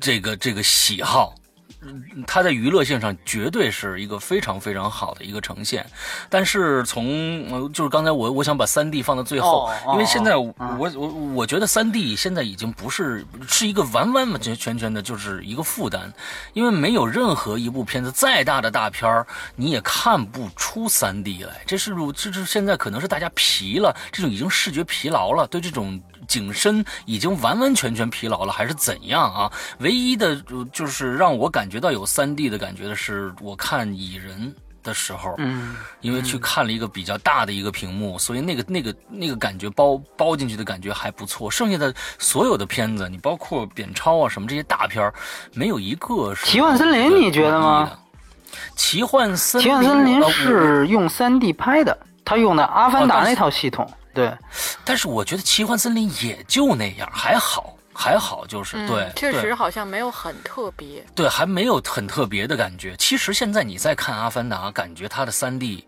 [0.00, 1.34] 这个这个喜好。
[2.26, 5.86] 它在娱乐性上绝对是一个非常非常好的一个呈现，
[6.28, 16.12] 但是从就是刚才我我想把三 D 放到最后，因为现在我我我觉得三 D 现在已经不是是一个完完完全全全的就是一个负担，
[16.52, 26.00] 因为没有任何一部片子再大的大片儿你也看不出三 D 来，这是这是现在可能是大家疲了，这种已经视觉疲劳了，对这种。
[26.28, 29.50] 景深已经完完全全疲劳了，还是怎样啊？
[29.78, 30.40] 唯一的，
[30.72, 41.50] 就是让我感觉到有三 D 的感觉的是，我看蚁人的时候，嗯，因为去看了一个比较大的一个屏幕，所以那个那个那个感觉包包进去的感觉还不错。
[41.50, 45.10] 剩下的所有的片子，你包括扁超啊什么这些大片
[45.54, 47.90] 没有一个是奇幻森林，你觉得吗？
[48.76, 53.90] 奇幻森奇幻森林是用三 D 拍的，他用的阿凡达那套系统。
[54.18, 54.36] 对，
[54.84, 62.96] 但是我觉得奇幻森林也就那样，还好，还好，就是对，确实好像没有很特别，对，还没有很特别的感觉。
[62.98, 65.84] 其实现在你再看阿凡达，感觉它的三 D。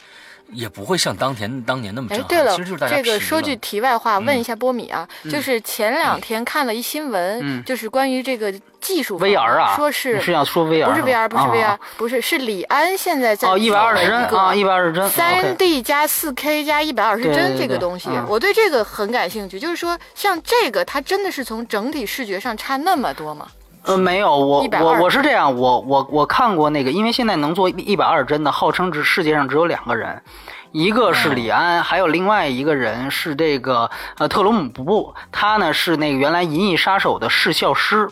[0.53, 2.24] 也不会像当年当年那么震撼。
[2.24, 19.61] 哎，对了，这个说句题外话，问一下波米啊，就是前两天看了一新闻，就是关于这个技术 VR 啊，说是是要说 VR，不是 VR，不是 VR，不是是李安现在在哦一百二十帧啊，一百二十帧，三 D 加四 K 加一百二十帧这个东西，我对这个很感兴趣。
[19.61, 23.46] 就是说，像这个，它真的是从整体视觉上差那么多吗？
[23.83, 30.22] 呃，没有，我我我是这样，我我我看过那个，因为现在能做一百二十帧的，号称只世界上只有两个人，
[30.72, 38.09] 一个是李安，还有另外一个人是这个呃特鲁姆布，他呢是那个原来《银翼杀手》的视效师。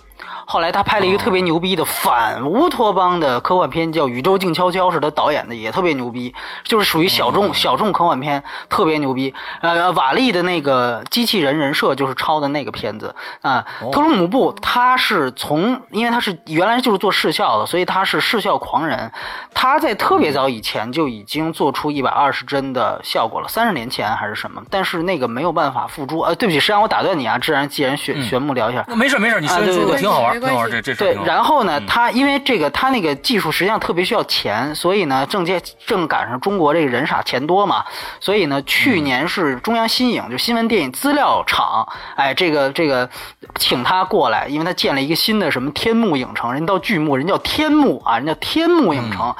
[0.46, 9.34] 后来他拍了一个特别牛逼的反乌托邦的科幻片，叫《宇宙静悄悄》，是他导演的，也特别牛逼，就是属于小众小众科幻片，特别牛逼。
[9.60, 13.64] 呃，瓦力的那个机器人人设就是抄的那个片子啊。
[13.92, 19.12] 特鲁姆布他是从，因为他是原来就是做视效的，所以他是视效狂人。
[19.52, 24.62] 他在特别早以前就已经做出一百二十帧的效果了，三十年前还是什么？
[24.70, 26.20] 但是那个没有办法付诸。
[26.20, 30.70] 呃，对不起，是让我打断你啊，既然既然玄玄木聊一下，没事没事，你说说挺好玩。
[30.70, 37.84] 这这对，然后呢，他因为这个，他那个技术实际上特别需要钱，所以呢，正接正赶上中国这个人傻钱多嘛，
[38.20, 41.86] 所以呢，去年是中央新影就新闻电影资料厂，
[42.16, 43.08] 哎，这个这个
[43.56, 49.34] 请他过来，因为他建了一个新的什么天幕影城，人叫巨幕，人叫天幕啊，人叫天幕影城。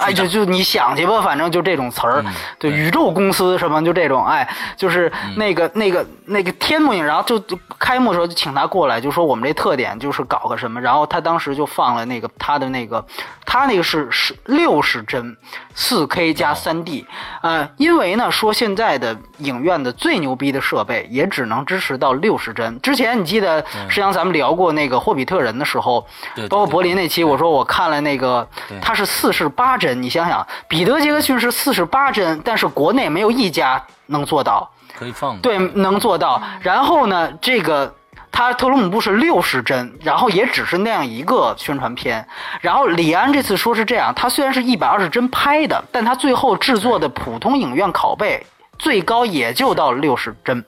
[0.00, 2.24] 哎，就就你想去吧，反正就这种词儿，
[2.58, 7.38] 对，宇宙公司什么就这种，哎，就是那个那个那个天幕影，然后就
[7.78, 13.04] 开幕的时候就请他过来，就说我们这特点就是搞个什么，然后他当时就放了那个他的那个，
[13.44, 15.36] 他那个是是六十帧，
[15.74, 17.06] 四 K 加三 D，
[17.42, 22.80] 呃，因为呢说现在的影院的最牛逼的设备也只能支持到六十帧。
[22.80, 26.06] 之前你记得，实际上咱们聊过那个霍比特人的时候，
[26.48, 28.48] 包括柏林那期，我说我看了那个，
[28.80, 29.89] 他是四十八帧。
[29.94, 36.42] 你想想，彼得·杰克逊是四十八帧，但是国内没有一家能做到，可以放对，能做到。
[36.60, 37.94] 然后呢，这个
[38.30, 42.26] 他特鲁姆布是六十帧，然后也只是那样一个宣传片。
[42.60, 48.46] 然后李安这次说是这样，他虽然是一百二十帧拍的，但他最后制作的普通影院拷贝
[48.78, 50.64] 最高也就到六十帧。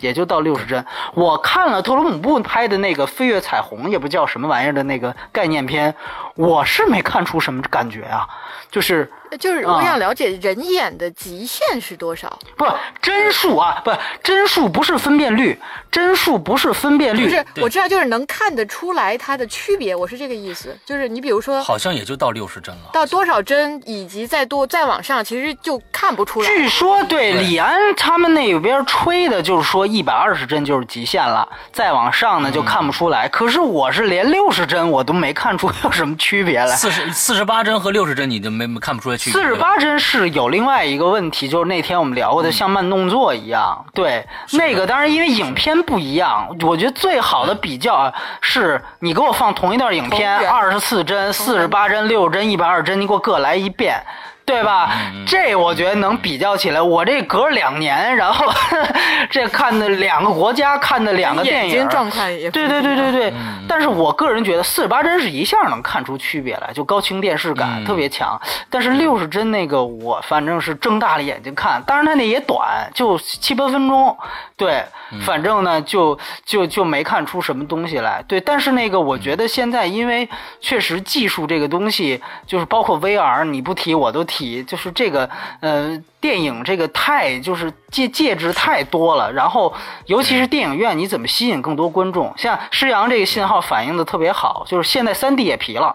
[0.00, 0.84] 也就到六十帧。
[1.14, 5.94] 我看了特鲁姆布拍的那个《飞跃彩虹》，也不叫什么玩意儿的那个概念片，
[6.34, 8.26] 我是没看出什么感觉啊，
[8.70, 9.10] 就是。
[9.40, 12.38] 就是我想了解人眼的极限是多少？
[12.56, 12.64] 不，
[13.02, 13.90] 帧数啊，不，
[14.22, 15.58] 帧数不是分辨率，
[15.90, 17.24] 帧数不是分辨率。
[17.24, 20.78] 不是，我知道，就是能看得出来它的区别，我是这个意思。
[20.86, 22.90] 就是你比如说，好像也就到六十帧了。
[22.92, 26.46] 到多少帧以及再多再往上，其实就看不出来。
[26.46, 33.28] 据说对李安他们那边吹的就是说一百二十帧就是极限了，再往上呢就看不出来。
[33.28, 36.74] 可是我是连六十帧我都没看出有什么区别来。
[36.74, 39.38] 四十四十八帧和六十帧，你就没看不出来区别。
[39.38, 43.84] 四十八帧是有另外一个问题，就是那天我们聊过的，像慢动作一样。
[43.92, 54.02] 对，那个当然因为影片不一样，我觉得最好的比较啊是你给我放同一段影片，二十四帧、四十八帧、六十帧、一百二十帧，你给我各来一遍。
[54.46, 54.90] 对吧？
[55.26, 56.80] 这我觉得能比较起来。
[56.80, 58.46] 我这隔两年，然后
[59.30, 63.32] 这看的两个国家看的两个电影，状况也不对对对对对。
[63.66, 68.38] 但是我个人觉得四十八帧是一下能看出区别来，就高清电视感嗯特别强。
[68.68, 74.16] 但是六十帧那个，我反正是睁大了眼睛看，当然它那也短，就七八分钟。
[74.56, 74.84] 对，
[75.22, 78.22] 反正呢就就就没看出什么东西来。
[78.28, 80.28] 对，但是那个我觉得现在因为
[80.60, 84.33] 确实技术这个东西，就是包括 VR，你不提我都提，
[84.64, 85.28] 就是这个
[85.60, 89.72] 呃电影这个太就是介介质太多了，然后
[90.06, 92.32] 尤其是电影院，你怎么吸引更多观众？
[92.36, 95.94] 像施洋这个信号反映的特别好，就是现在三 D 也皮了。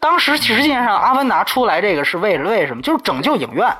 [0.00, 2.82] 当时实际上《阿凡达》出来这个是为了为什么？
[2.82, 3.72] 就是拯救影院。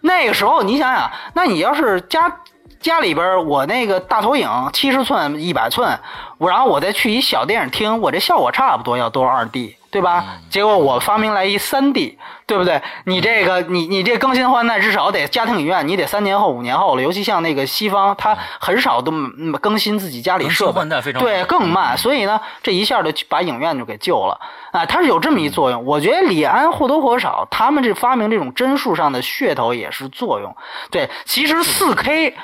[0.00, 2.40] 那个时候你想想，那你要是家
[2.80, 5.98] 家里边我那个大投影七十寸、一百寸，
[6.38, 10.24] 我然后我再去一小电影厅，我这效果差不多要都是二 D，对吧？
[10.48, 12.16] 结果我发明来一三 D，
[12.46, 12.80] 对不对？
[13.04, 17.02] 你这个你你这更新换代至少得家庭影院，你得三年后、五年后了。
[17.02, 24.38] 尤其像那个西方，它很少都嗯更新自己家里设备，换代非常对更慢，所以呢，这一下就把影院就给救了
[24.70, 24.86] 啊！
[24.86, 25.84] 它是有这么一作用。
[25.84, 30.54] 我觉得李安或多或少，他们这发明这种帧数上的噱头也是作用。
[30.90, 32.36] 对，其实四 K。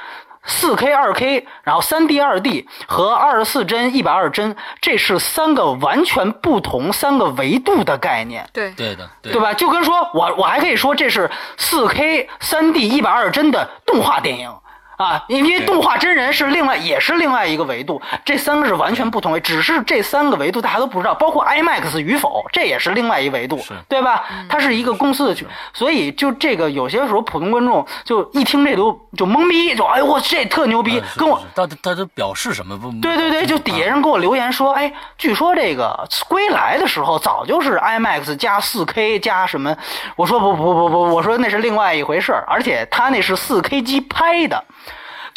[0.46, 8.48] 四 K、二 K，然后三 D、二 D 和二十四帧、一百二十帧，这是三个完全不同、三个维度的概念。
[8.52, 9.52] 对对的，对对吧？
[9.54, 14.50] 就跟说我我还可以说这是四 K、三 D、一百二十帧的动画电影
[14.96, 24.24] 啊，因为动画真人是另外也是另外一个维度，这三个是完全不同维，只是这三个维度大家都不知道，包括 IMAX 与否，这也是另外一维度，对吧？
[24.48, 32.90] 它是一个公司的去，所以就这个有些时候普通观众就一听这都就懵逼，就哎呦我这特牛逼啊，跟我他他他表示什么不？
[33.02, 39.76] 对对对，就底下人给我留言说，哎，据说这个归来的时候早就是 IMAX 加 4K 加什么，
[40.16, 44.64] 我说不不不不，我说那是另外一回事儿，而且他那是 4K 机拍的。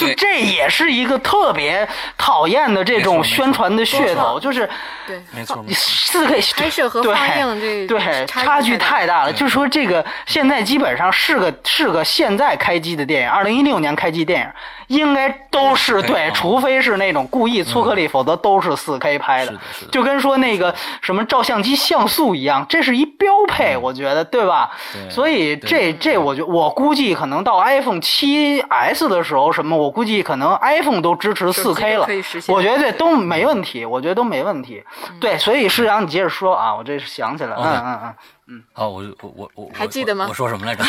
[0.08, 1.88] 就这也是一个特别
[2.18, 4.68] 讨厌的这种宣传的噱头，就是
[5.06, 9.34] 对，没错四 K 拍摄和对放映这对差距太大太大了。
[9.34, 14.48] 就是说，这个现在基本上是个是个现在开机的电影，二零一六年开机电影，
[14.90, 19.54] 应该都是对，嗯除非是那种故意粗颗粒，否则都是四 K 拍的。
[19.92, 24.72] 就跟说那个什么照相机像素一样，这是一标配，我觉得，对吧？
[25.10, 32.08] 所以这这，我觉我估计可能到 iPhone 七 S 的时候，什么，我估计可能 iPhone 都支持四 K 了。
[32.48, 34.84] 我觉得这都没问题，我觉得都没问题。
[35.22, 37.70] 对，所以施阳，你接着说啊，我这是想起来了，OK。
[37.70, 38.14] 嗯嗯
[38.50, 38.62] 嗯。
[38.74, 40.84] 好，我我我我还记得吗我我说什么来着？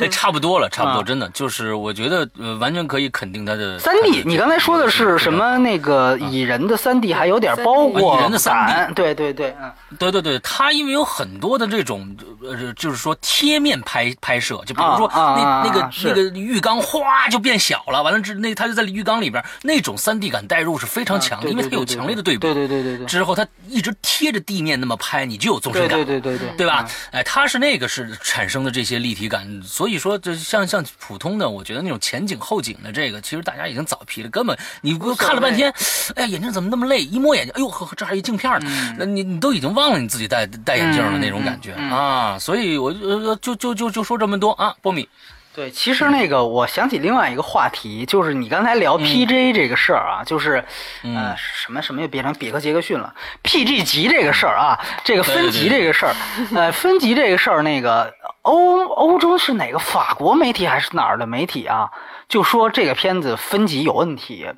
[0.00, 5.32] 哎 差不多了，差不多，啊真的就是我觉得呃，完全可以肯定他的三 D，你刚才说的是什？
[5.32, 5.58] 么？
[5.58, 22.40] 那个蚁人的三 D 还有点包裹啊蚁人的 3D 感，对对对，嗯，对对对，他因为有很多的这种呃，就是说贴面拍拍摄，就比如说那那个是那个浴缸哗就变小了，完了之那他就在浴缸里边，那种三 D 感代入是非常强的，对因为它有强烈的对比。
[22.40, 25.98] 对对对对对，之后他一直贴着地面那么拍，你就有纵深感。
[25.98, 26.88] 对对对对，对吧？
[27.10, 35.70] 哎，它是那个是产生的这些立体感，所以说这像像普通的，我觉得那种前景后景的这个，其实大家已经早批了，根本你看了半天，
[36.16, 37.02] 哎呀，眼睛怎么那么累？
[37.02, 45.08] 一摸眼睛，哎呦呵，这还有一镜片呢，那你你都已经忘了你自己戴戴眼镜了嗯那种感觉嗯嗯啊，所以我呃就就就就说这么多啊，波米，
[45.54, 50.64] 对，其实那个我想起另外一个话题，就是你刚才聊 PJ 这个事儿啊，就是
[51.04, 56.14] 呃什么什么又变成比克杰克逊了，PG 级这个事儿啊，这个分级这个事儿，
[56.56, 61.88] 呃，分级这个事儿，那个欧欧洲是哪个法国媒体还是哪儿的媒体啊？
[62.28, 64.50] 就说这个片子分级有问题。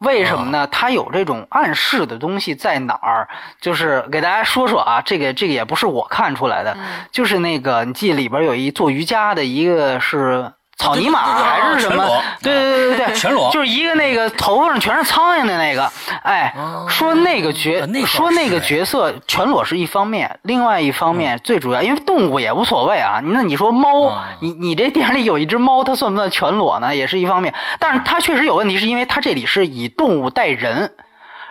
[0.00, 0.66] 为什么呢？
[0.66, 3.28] 它有这种暗示的东西在哪儿？
[3.60, 6.76] 就是给大家说说啊，这个这个也不是我看出来的，
[7.10, 12.22] 就是那个你记里边有一做瑜伽的一个是草泥马还是什么？
[12.42, 15.90] 对对对对对， 全裸就是一个那个头发上全是苍蝇的那个。
[16.22, 16.54] 哎，
[16.88, 23.20] 说那个角说那个哎角色全裸是一方面，另外一方嗯面最主要，因为动物也无所谓啊。
[23.24, 26.94] 那你说猫啊，你你这电影里有一只猫，它算不算全裸呢？
[26.94, 30.92] 也是一方面，但是它确实有问题，是因为它这里是以动物带人。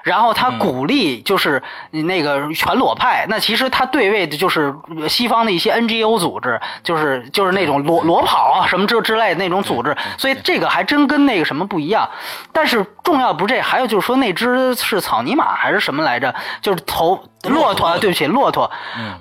[0.05, 4.71] 然后他鼓励就是那个全裸派，那其实他对位的就是
[5.09, 12.07] 西方的一些 NGO 组织，就是就是那种裸裸跑啊什么之之类的那种组织，所以这个还真跟那个什么不一样。
[12.53, 16.35] 但是重要不是这，还有就是说那只是草泥马还是什么来着？
[16.61, 18.69] 就是头骆驼，啊对不起，骆驼，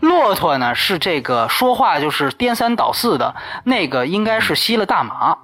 [0.00, 5.34] 骆驼呢是这个说话就是颠三倒四的，那个应该是吸了大麻。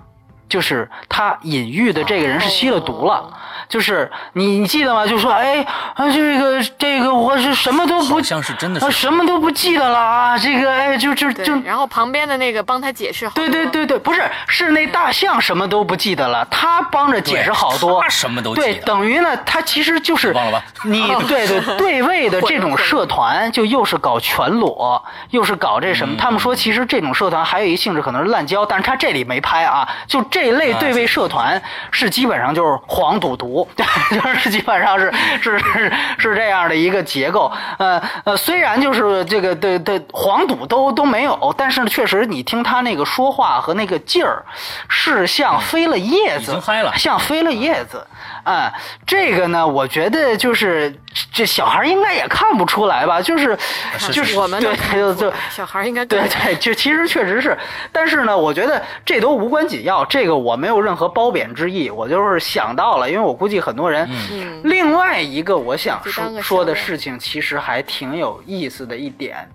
[0.51, 3.25] 就是他隐喻的这个人是吸了毒了，
[3.69, 5.07] 就是你你记得吗？
[5.07, 13.49] 就说哎啊这个这个我是什么都不好像是真的是啊什么都不记得了啊，这个哎就就就，然后旁边的那个帮他解释好多。
[13.49, 26.17] 对对对对，不是是那大象什么都不记得了，他帮着解释好多，他什么都记对，等于呢，他其实就是忘了吧你 对对对位的这种社团，就又是搞全裸，又是搞这什嗯么？
[26.19, 31.61] 他们说其实这种社团还有一性质可能是滥交，但是他这里没拍啊，就这一类啊对位社团
[31.91, 37.51] 是基本上就是黄赌毒， 就是基本上是是是是这样的一个结构。
[37.79, 44.45] 呃呃，虽然就是这个对对黄赌都都没有，但是确实你听他那个说话和那个劲儿，
[44.89, 46.53] 是像飞了叶子，
[46.97, 48.07] 像飞了叶子。
[48.45, 48.73] 啊、
[49.07, 50.95] 这个呢，我觉得就是
[51.33, 53.59] 这小孩应该也看不出来吧，就是
[53.99, 57.57] 是就是我们对就就小孩应该对对，就其实确实是，
[57.93, 64.09] 但是呢，我觉得这都无关紧要，这个我没有任何褒贬之意，我就是想到了，因为我估计很多人。
[64.33, 64.61] 嗯。
[64.65, 69.49] 另外一个我想说说的事情，其实还挺有意思的一点，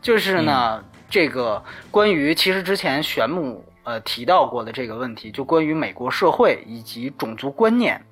[0.00, 8.04] 就是呢，这个关于其实之前玄牧呃提到过的这个问题，就关于美国社会以及种族观念。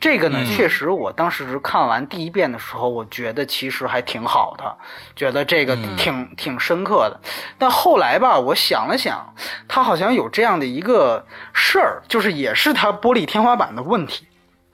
[0.00, 4.76] 这个呢，嗯确实，我当时看完第一遍的时候，我觉得其实还挺好的，
[5.14, 7.20] 觉得这个挺、挺深刻的。
[7.58, 9.34] 但后来吧，我想了想，
[9.68, 14.26] 他好像有这样的一个事儿，就是也是他玻璃天花板的问题。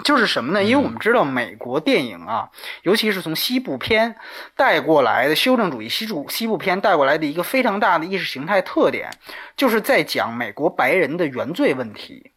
[0.05, 0.63] 就是什么呢？
[0.63, 2.51] 因为我们知道美国电影啊，
[2.83, 4.17] 尤其是从西部片
[4.55, 9.11] 带过来的修正主义西主西部片带过来的一个非常大的意识形态特点，
[9.57, 12.33] 就是在讲美国白人的原罪问题。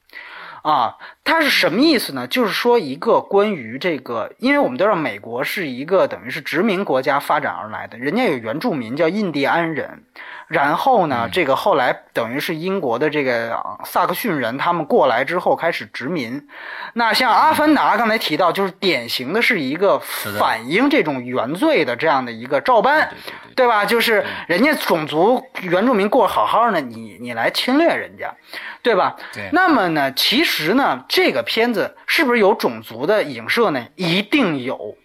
[0.61, 0.97] 啊，
[1.29, 2.25] 它是什么意思呢？
[2.25, 10.03] 就是说一个关于这个，因为我们都知道美国是一个等于是殖民国家发展而来的，人家有原住民叫印第安人，
[10.47, 16.47] 然后呢，这个后来等于是英国的这个啊萨克逊人，他们过来之后开始殖民。
[16.93, 19.99] 那像《阿凡达》刚才提到，就是典型的是一个
[20.39, 23.07] 反映这种原罪的这样的一个照搬，
[23.55, 23.85] 对吧？
[23.85, 28.33] 就是人家种族原住民过得好好的，你你来侵略人家，
[28.81, 29.15] 对吧？
[29.31, 33.85] 对那么呢，其实呢，这个片子是不是有种族的影射呢？
[33.97, 34.95] 一定有。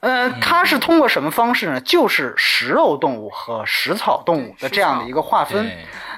[0.00, 1.80] 呃，它是通过什么方式呢？
[1.82, 5.70] 就是食肉动物和食草动物的这样的一个划分。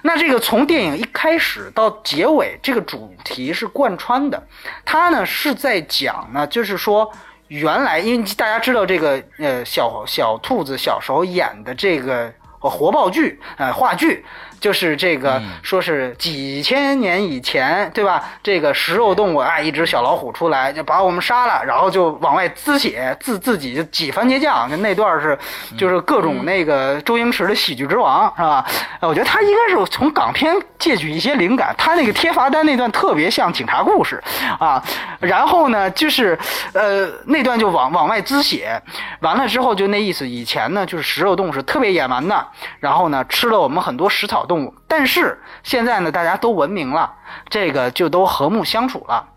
[0.02, 4.42] 那这个从电影一开始到结尾，这个主题是贯穿的。
[4.82, 7.12] 它呢是在讲呢，就是说
[7.48, 12.32] 原来因为大家知道这个呃小小兔子小时候演的这个
[12.62, 14.24] 呃活报剧呃话剧。
[14.64, 18.24] 就是这个，说是几千年以前，对吧？
[18.42, 25.38] 这个食肉动物啊，一只小老虎出来就把我们杀了，然后就往外滋血，自自己就挤番茄酱，就那段是
[25.76, 28.64] 就是各种那个周星驰的喜剧之王，是吧？
[29.00, 34.18] 呃我觉得他应该是从港片借取一些灵感，他那个贴罚单那段特别像警察故事
[34.58, 34.82] 啊。
[35.20, 36.38] 然后呢，就是
[36.72, 38.80] 呃那段就往往外滋血，
[39.20, 42.46] 完了之后就那意思，以前呢就是食肉动物是特别野蛮的，
[42.80, 47.12] 然后呢吃了我们很多食草动动物，但是现在呢大家都文明了，
[47.48, 49.28] 这个就都和睦相处了。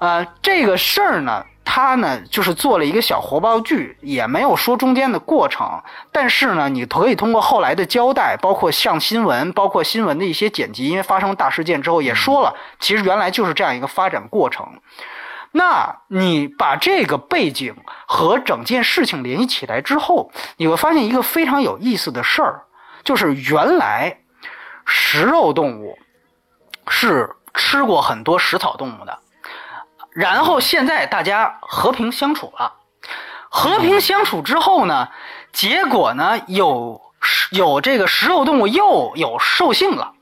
[0.00, 14.66] 呃，这个事儿呢，他呢就是做了一个小活报剧，也没有说中间的过程，但是呢，你可以通过后来的交代，包括上新闻，包括新闻的一些剪辑，因为发生大事件之后也说了，其实原来就是这样一个发展过程。
[15.52, 17.74] 那你把这个背景
[18.06, 22.64] 和整件事情联系起来之后，你会发现一个非常有意思的事儿，
[23.02, 24.18] 就是原来
[24.86, 25.98] 食肉动物
[26.88, 29.18] 是吃过很多食草动物的，
[30.10, 32.72] 然后现在大家和平相处了，
[33.50, 35.08] 和平相处之后呢，
[35.52, 37.00] 结果呢有
[37.50, 40.12] 有这个食肉动物又有兽性了，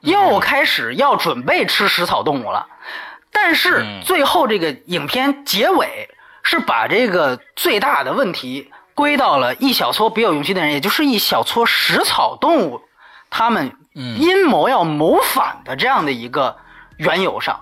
[0.00, 2.66] 又开始要准备吃食草动物了。
[3.32, 4.02] 但是嗯。
[4.04, 6.08] 最后这个影片结尾
[6.42, 12.82] 是把这个最大的问题归到了一小撮别有用心的人，也就是一小撮食草动物，
[13.30, 16.56] 他们嗯阴谋要谋反的这样的一个
[16.98, 17.58] 缘由上。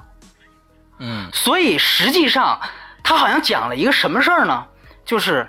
[0.98, 2.58] 嗯所以实际上
[3.04, 4.66] 他好像讲了一个什么事儿呢？
[5.04, 5.48] 就是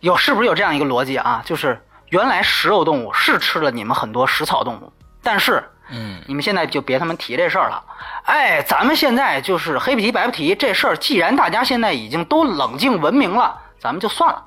[0.00, 1.42] 有是不是有这样一个逻辑啊？
[1.44, 4.92] 就是原来食肉动物是吃了你们很多食草动物，
[5.22, 7.82] 但是嗯你们现在就别他妈提这事儿了
[8.24, 14.44] 哎，咱们现在就是黑不提白不提这事儿，既然大家现在已经都冷静文明了，咱们就算了。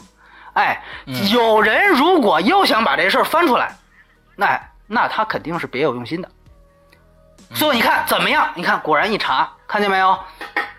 [0.54, 0.82] 哎，
[1.34, 3.76] 有人如果又想把这事儿翻出来，
[4.38, 6.30] 那那他肯定是别有用心的。
[7.54, 8.50] 所以你看怎么样？
[8.56, 10.18] 你看，果然一查，看见没有？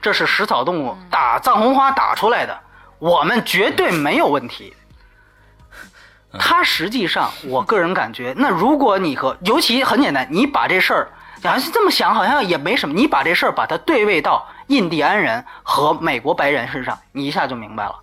[0.03, 2.59] 这是食草动物打藏红花打出来的，
[2.99, 4.75] 我们绝对没有问题。
[6.39, 11.09] 他实际上，我个人感觉，那如果你和尤其很简单，你把这事儿，
[11.43, 12.95] 好像是这么想，好像也没什么。
[12.95, 17.95] 你把这事儿把它对位到印第安人和美国白人身上，你一下就明白了。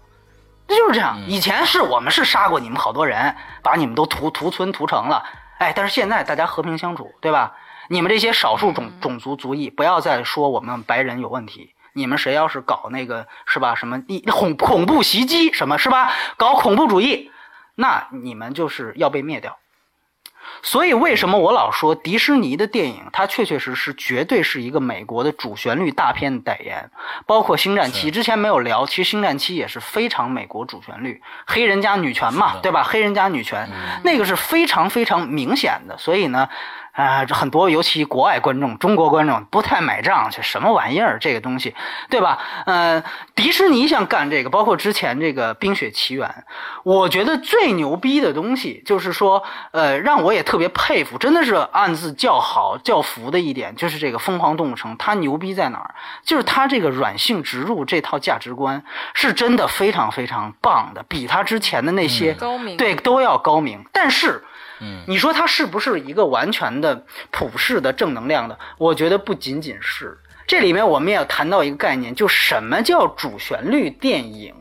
[0.68, 1.18] 那就是这样。
[1.28, 5.24] 以前是我们是杀过你们好多人，把你们都屠屠村屠城了，
[5.64, 7.56] 哎，但是现在大家和平相处，对吧？
[7.88, 11.74] 你们这些少数种种族族裔，不要再说我们白人有问题。
[11.94, 13.76] 你们谁要是搞那个是吧？
[13.76, 16.12] 什么恐恐怖袭击什么是吧？
[16.36, 17.32] 搞恐怖主义。
[17.76, 19.58] 那你们就是要被灭掉，
[20.66, 26.90] 所以为什么我老说迪士尼的电影，它确确实实绝对是一个美国的主旋律大片的代言，
[27.28, 32.82] 包括《星战七》之前没有聊，其实《星战七》也是非常美国主旋律，黑人加女权嘛，对吧？
[32.82, 33.70] 黑人加女权，
[34.04, 36.50] 那个是非常非常明显的，所以呢。
[36.94, 41.18] 啊，这很多，尤其国外观众、中国观众不太买账，这什么玩意儿？
[41.20, 41.74] 这个东西，
[42.08, 42.38] 对吧？
[42.68, 43.04] 呃，
[43.36, 46.28] 迪士尼想干这个，包括之前这个《冰雪奇缘》，
[46.84, 55.96] 我觉得最牛逼的东西就是说，呃，让我也特别佩服，真的是暗自叫好叫服的一点，就是这个《疯狂动物城》，它牛逼在哪儿？
[56.24, 58.84] 就是它这个软性植入这套价值观
[59.16, 64.44] 是真的非常非常棒的，比它之前的那些高明对都要高明，但是。
[64.84, 68.60] 嗯，你说它是不是一个完全的普世的正能量的？
[68.78, 70.18] 我觉得不仅仅是。
[70.46, 74.54] 这里面我们也要谈到一个概念，就什么叫主旋律电影？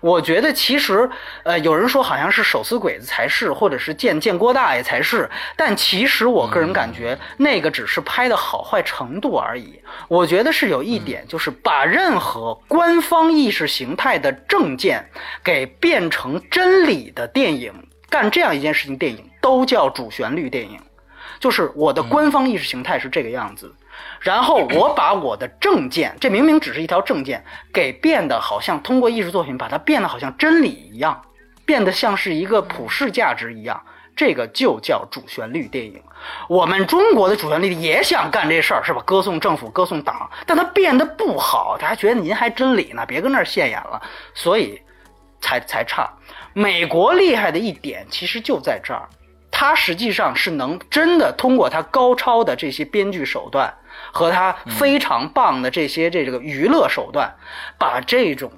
[0.00, 1.08] 我觉得其实，
[1.44, 9.80] 呃，有人说好像是手撕鬼子才是，或者是见见郭大爷才是，但其实我个人感觉那个只是拍的好坏程度而已。
[10.08, 15.08] 我觉得是有一点，就是把任何官方意识形态的政见
[15.44, 17.72] 给变成真理的电影。
[18.08, 20.78] 干这样一件事情，电影都叫主旋律电影，
[21.38, 23.74] 就是我的官方意识形态是这个样子，
[24.20, 31.20] 然后我 把我的证件，这明明只是一条证件，给变得好像通过艺术作品把它变得好像真理一样，
[31.64, 33.82] 变得像是一个普世价值一样，
[34.14, 36.02] 这个就叫主旋律电影。
[36.48, 39.00] 我们中国的主旋律也想干这事儿，是吧？
[39.06, 44.00] 歌颂政府，歌颂党，但它变得不好，他还觉得您还真理呢，别跟那儿现眼了，
[44.34, 44.78] 所以
[45.40, 46.10] 才才差。
[46.52, 49.08] 美国厉害的一点其实就在这儿，
[49.60, 53.74] 它实际上是能真的通过他高超的这些编剧手段
[54.10, 57.30] 和他非常棒的这些这个娱乐手段，
[57.76, 58.50] 把这种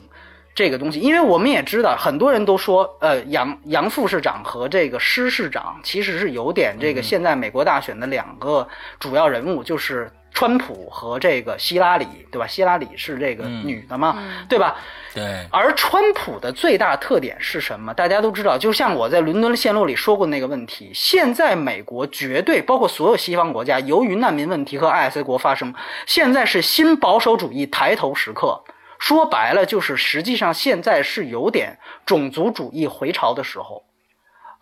[0.54, 8.68] 这个东西，因为我们也知道，很多人都说，呃，杨杨副市长和这个施市长其实是有点这个现在美国大选的两个
[9.00, 10.08] 主要人物，就是。
[10.32, 12.46] 川普和这个希拉里，对吧？
[12.46, 14.16] 希拉里是这个女的嘛，
[14.48, 14.76] 对吧？
[15.14, 15.46] 对。
[15.50, 17.92] 而川普的最大特点是什么？
[17.92, 20.90] 大家都知道，就像我在伦敦的线路里说过那个问题。
[20.94, 25.74] 现在美国绝对包括所有西方国家，由于难民问题和 IS 国发生，
[26.06, 28.62] 现在是新保守主义抬头时刻。
[28.98, 31.76] 说白了，就是实际上现在是有点
[32.06, 33.84] 种族主义回潮的时候。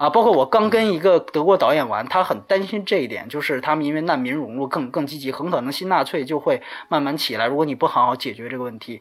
[0.01, 7.47] 啊，包括我刚跟一个德国导演玩，他很担心这一点，就是他们因为难民融入更更积极，很可能新纳粹就会慢慢起来。
[7.47, 8.99] 如果你不好好解决这个问题，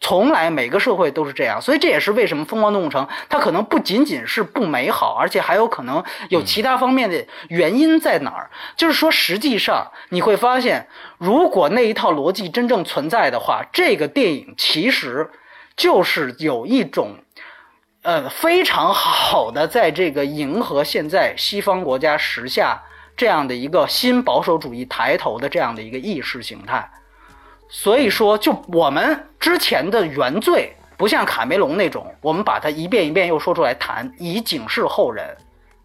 [0.00, 8.48] 从来每个社会都是这样，所以这也是为什么《疯狂动物城》它可能不仅仅是不美好，而且还有可能有其他方面的原因在哪儿？
[8.74, 10.88] 就是说，实际上你会发现，
[11.18, 15.30] 如果那一套逻辑真正存在的话，这个电影其实
[15.76, 17.16] 就是有一种。
[18.02, 22.80] 呃，非常好的，在这个迎合现在西方国家时下
[23.16, 26.88] 这样的一个新保守主义抬头的这样的一个意识形态，
[27.68, 35.36] 所以说，就我们之前的原罪，不像卡梅隆那种，我们把它一遍一遍又说出来谈，以警示后人，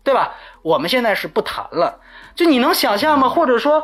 [0.03, 0.33] 对吧？
[0.61, 1.99] 我们现在是不谈了，
[2.35, 3.27] 就你能想象吗？
[3.27, 3.83] 或者说？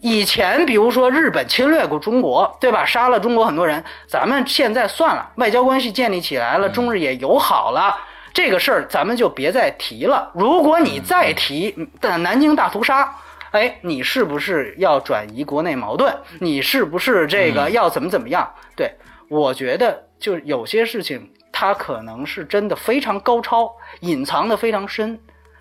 [0.00, 2.84] 以前，比如说日本侵略过中国，对吧？
[2.84, 3.82] 杀了中国很多人。
[4.06, 7.96] 咱们现在算了，外交关系建立起来了，中日也友好了，
[8.32, 10.30] 这个事儿咱们就别再提了。
[10.34, 13.12] 如果你再提南京大屠杀，
[13.50, 16.14] 哎，你是不是要转移国内矛盾？
[16.38, 18.48] 你是不是这个要怎么怎么样？
[18.76, 18.92] 对
[19.28, 25.18] 我觉得，就有些事情，它可能是真的非常高超，隐藏的非常深。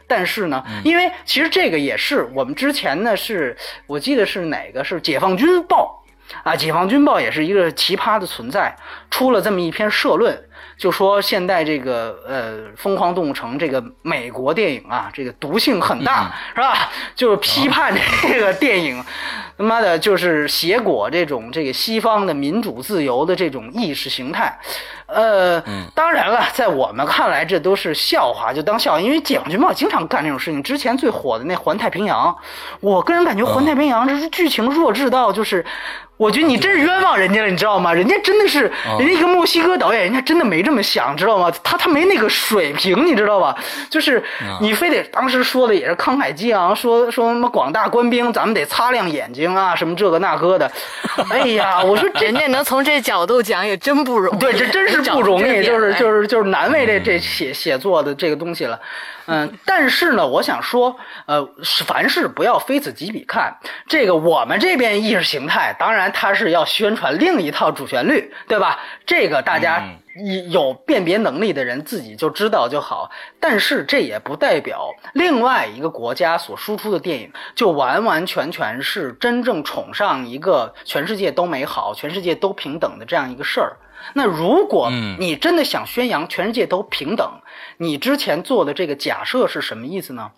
[0.08, 3.56] 但是呢，因为其实这个也是我们之前呢，是
[3.86, 6.02] 我记得是哪个是《解放军报》
[6.50, 8.76] 啊，《解放军报》也是一个奇葩的存在，
[9.12, 10.38] 出了这么一篇社论，
[10.78, 16.90] 就说现在这个呃《疯狂动物城》这个美国电影啊，这个毒性很大，是吧？
[17.16, 19.04] 就是批判这个电影，
[19.58, 24.58] 他 妈的，就是结果这种这个西方的民主自由的这种意识形态。
[25.08, 25.62] 呃，
[25.96, 29.02] 当然了，在我们看来这都是笑话，就当笑话。
[29.02, 30.62] 因为蒋军茂经常干这种事情。
[30.62, 32.28] 之前最火的那《环太平洋》，
[32.80, 35.66] 我个人感觉《环太平洋》这是剧情弱智到就是。
[36.18, 37.94] 我觉得你真是冤枉人家了，你知道吗？
[37.94, 38.62] 人家真的是，
[38.98, 41.54] 人家一个墨西哥导演，人家真的没这么想，知道吗？
[41.64, 43.56] 他他没那个水平，你知道吧？
[43.88, 44.24] 就是
[44.60, 50.72] 你非得当时说的也是慷慨激昂，说说什么广大官兵，咱们得擦亮眼睛啊，什么这个那个的。
[51.30, 58.80] 哎呀，我说人家能从这角度讲也真不容易，对，这真是不容易，就是就是就是难为这这写写作的这个东西了。
[59.30, 60.96] 嗯，但是呢，我想说，
[61.26, 61.46] 呃，
[61.86, 63.54] 凡事不要非此即彼看。
[63.86, 68.80] 这个我们这边意识形态，当然它是要宣传另一套主旋律，对吧？
[69.06, 69.84] 这个大家
[70.50, 73.12] 有辨别能力的人自己就知道就好。
[73.38, 83.76] 但是这也不代表另外一个国家所输出的电影就完完全全是真正崇尚一个全世界都美好、全世界都平等的这样一个事儿。
[84.14, 87.30] 那如果你真的想宣扬全世界都平等，
[87.78, 90.32] 你之前做的这个假设是什么意思呢？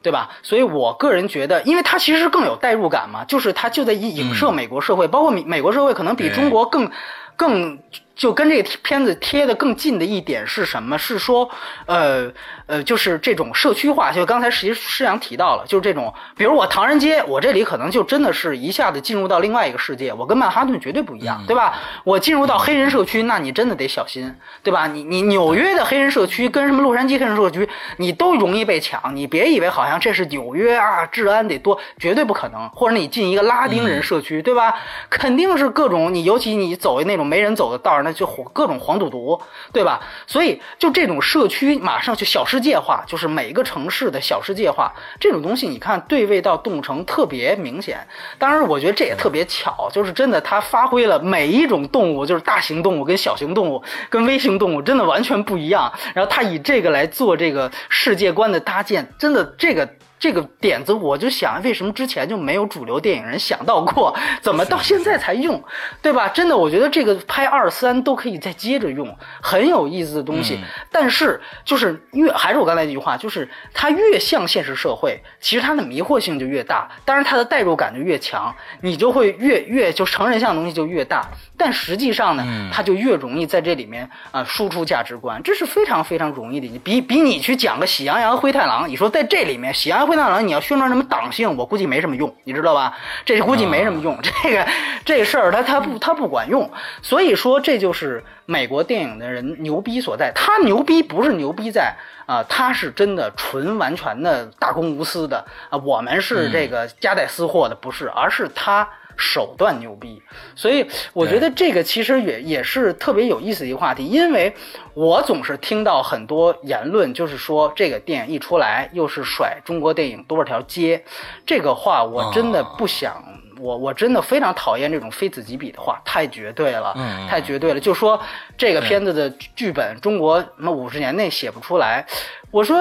[0.00, 0.30] 对吧？
[0.42, 6.90] 所以我个人觉得，因为它其实更有代入感嘛，就是它就在影射美国社会，包括美美国社会可能比中国更
[7.36, 7.78] 更。
[8.18, 10.98] 就跟这个片子贴的更近的一点是什么？
[10.98, 11.48] 是说，
[11.86, 12.28] 呃
[12.66, 14.10] 呃，就是这种社区化。
[14.10, 21.78] 就刚才实际师阳提到了，就是这种，比如我唐人街，我这里可能就真的是一下子进入到另外一个世界，我跟曼哈顿绝对不一样，对吧？
[22.02, 24.34] 我进入到黑人社区，那你真的得小心，
[24.64, 24.88] 对吧？
[24.88, 27.68] 你你纽约的黑人社区跟什么洛杉矶黑人社区，
[27.98, 32.68] 你都容易被抢，你别以为好像这是纽约啊，治安得多，绝对不可能。
[32.70, 34.74] 或者你进一个拉丁人社区，对吧？
[35.08, 38.07] 肯定是各种你，尤其你走那种没人走的道儿。
[38.12, 39.40] 就黄各种黄赌毒，
[39.72, 40.00] 对吧？
[40.26, 48.06] 所以就这种社区马上就小世界化，就是每个城市的小世界化这种东西，你看对位到动物城特别明显。
[48.38, 55.92] 当然，我觉得这也特别巧，就是真的它发挥了每一种动物，就是大型动物跟小型动物跟微型动物真的完全不一样。
[56.14, 59.88] 然后它以这个来做这个世界观的搭建，真的这个。
[60.18, 64.12] 这个点子我就想，为什么之前就没有主流电影人想到过？
[64.42, 65.62] 怎么到现在才用，
[66.02, 66.28] 对吧？
[66.28, 70.58] 真的，我觉得这个拍二三都可以再接着用，很有意思的东西。
[70.90, 81.24] 但是就是越还是我刚才那句话，就是它越像现实社会，其实它的迷惑性就越大，当然它的代入感就越强，你就会越越就成人向的东西就越大。
[81.56, 86.66] 但实际上呢，它就越容易在这里面啊输出价值观，这是非常非常容易的。
[86.66, 90.07] 你比比你去讲个喜羊羊灰太狼，你说在这里面喜羊。
[90.08, 91.56] 灰太狼，你要宣传什么党性？
[91.56, 92.96] 我估计没什么用，你知道吧？
[93.24, 94.18] 这估计没什么用。
[94.42, 94.66] 这个
[95.04, 96.68] 这事儿，他他不他不管用。
[97.02, 100.32] 所以说，这就是美国电影的人牛逼所在。
[100.34, 101.94] 他牛逼不是牛逼在
[102.26, 105.78] 啊，他是真的纯完全的大公无私的啊。
[105.78, 108.88] 我们是这个夹带私货的，不是，而是他。
[109.18, 110.22] 手段牛逼，
[110.54, 114.54] 所以我觉得这个其实也也是特别有意思的一个话题，因为
[114.94, 121.02] 我总是听到很多言论，就是说这个电影一出来又是甩中国电影多少条街，
[121.44, 123.20] 这个话我真的不想，
[123.58, 126.94] 我我真的非常讨厌这种非此即彼的话，太绝对了，
[127.28, 128.20] 太绝对了，就说
[128.56, 132.06] 这个片子的剧本中国什么五十年内写不出来，
[132.52, 132.80] 我说。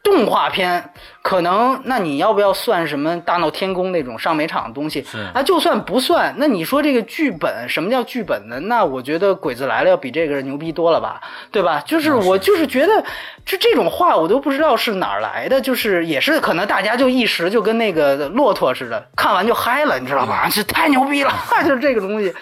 [0.00, 0.90] 动画片
[1.28, 5.04] 可能，那你要不要算什么大闹天宫那种上美场的东西？
[5.34, 8.58] 啊，就算不算，那你说这个剧本，什么叫剧本呢？
[8.60, 11.20] 那我觉得《鬼子来了》要比这个牛逼多了吧，
[11.52, 11.82] 对吧？
[11.84, 13.04] 就是我就是觉得，
[13.44, 20.48] 就这种话我都不知道是哪儿来的，就是也是可能大家就一时就跟那个骆驼似的，看完就嗨了，你知道吧？
[20.50, 21.32] 这太牛逼了，
[21.62, 22.32] 就是这个东西。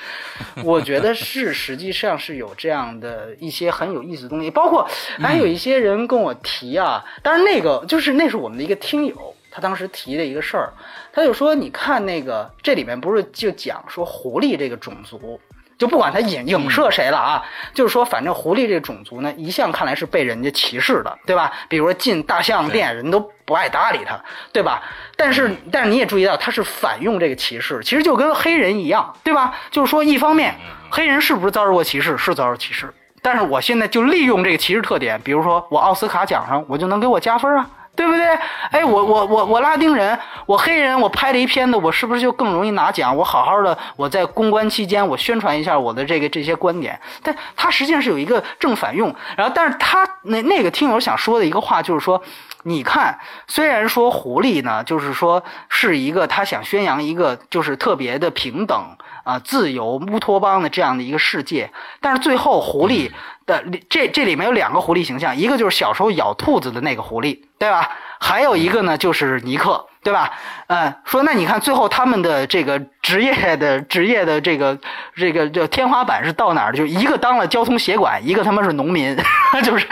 [0.62, 4.86] 我觉得是，实际上是有这样的一些很有意思的东西，包括
[5.18, 10.72] 还有一些人跟我提啊，当然那个就是那是我们的一个听友，他当时提的一个事儿，
[11.12, 15.40] 他就说，你看那个这里面不是就讲说狐狸这个种族。
[15.78, 17.44] 就不管他影影射谁了啊，
[17.74, 21.52] 就是说，反正狐狸这个种族呢，一向看来是被人家歧视的，对吧？
[21.68, 24.18] 比如说进大象店，人都不爱搭理他，
[24.54, 24.82] 对吧？
[25.18, 29.54] 但是，但是你也注意到，他是反用这个歧视，其实就跟黑人一样，对吧？
[29.70, 30.54] 就是说，一方面，
[30.88, 32.16] 黑人是不是遭受过歧视？
[32.16, 32.90] 是遭受歧视，
[33.20, 37.68] 但是我现在就利用这个歧视特点，比如说我奥斯卡奖上，我就能给我加分啊。
[37.96, 38.24] 对不对？
[38.70, 43.16] 哎，我我我我拉丁人，我黑人，我拍了一片子，我是不是就更容易拿奖？
[43.16, 47.00] 我好好的，我在公关期间，我宣传一下我的这个这些观点。
[47.22, 49.14] 但他实际上是有一个正反用。
[49.36, 52.22] 然后，但是他那那个听友想说的一个话就是说，
[52.64, 53.18] 你看，
[53.48, 58.96] 虽然说狐狸呢，就是说是一个他想宣扬一个就是特别的平等。
[59.24, 61.68] 啊自由乌托邦的这样的一个世界。
[62.00, 63.10] 但是最后狐狸
[63.46, 67.90] 的这这里面有两个狐狸形象，一个就是小时候咬兔子的那个狐狸，对吧？
[68.18, 69.86] 还有一个呢就是尼克。
[70.06, 70.38] 对吧？
[70.68, 74.76] 嗯，说那你看最后他们的这个职业的职业的这个
[75.14, 76.72] 这个这天花板是到哪儿？
[76.72, 79.16] 就一个当了交通协管，一个他妈是农民，
[79.62, 79.86] 就是。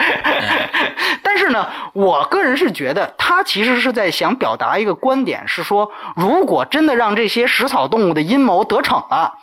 [1.23, 9.33] 但是呢，我个人是觉得他其实是在想表达一个观点，是说如果真的让这些食草动物的阴谋得逞了。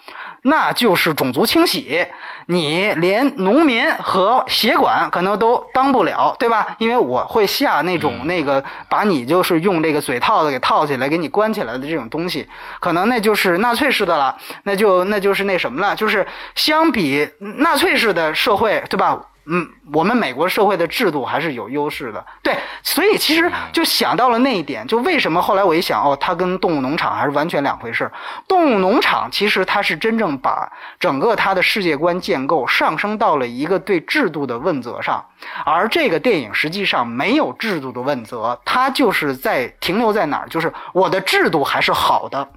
[0.44, 2.04] 那就是种族清洗，
[2.46, 6.66] 你连农民和协管可能都当不了，对吧？
[6.78, 12.48] 因为我会下那种那个把你就是用这个嘴套子给套起来，给你关起来的这种东西，
[12.80, 19.18] 可能那就是纳粹式的了，那就那就是那什么了，就是相比纳粹式的社会，对吧？
[19.44, 28.08] 嗯，我们美国社会的制度还是有优势的，对，所以其实就想到了那一点，就为什么后来我一想，哦，它跟动物农场还是完全两回事。
[28.46, 30.70] 动物农场其实它是真正把
[31.00, 35.24] 整个它的世界观建构上升到了一个对制度的问责上，
[35.64, 42.48] 而这个电影实际上没有制度的问责，它就是在停留在哪儿，就是我的制度还是好的，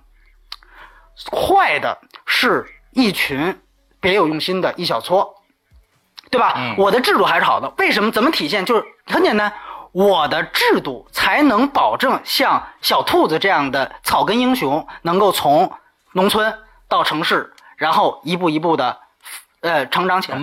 [1.32, 3.60] 坏的是一群
[4.00, 5.34] 别有用心的一小撮。
[6.32, 6.76] 对吧？
[6.78, 8.12] 我的制度还是好的，为什么？
[8.12, 8.66] 怎么体现？
[8.66, 9.54] 就是很简单，
[9.94, 15.72] 我的制度才能保证像小兔子这样的草根英雄能够从
[16.14, 16.54] 农村
[16.90, 18.98] 到城市，然后一步一步的，
[19.62, 20.38] 呃，成长起来。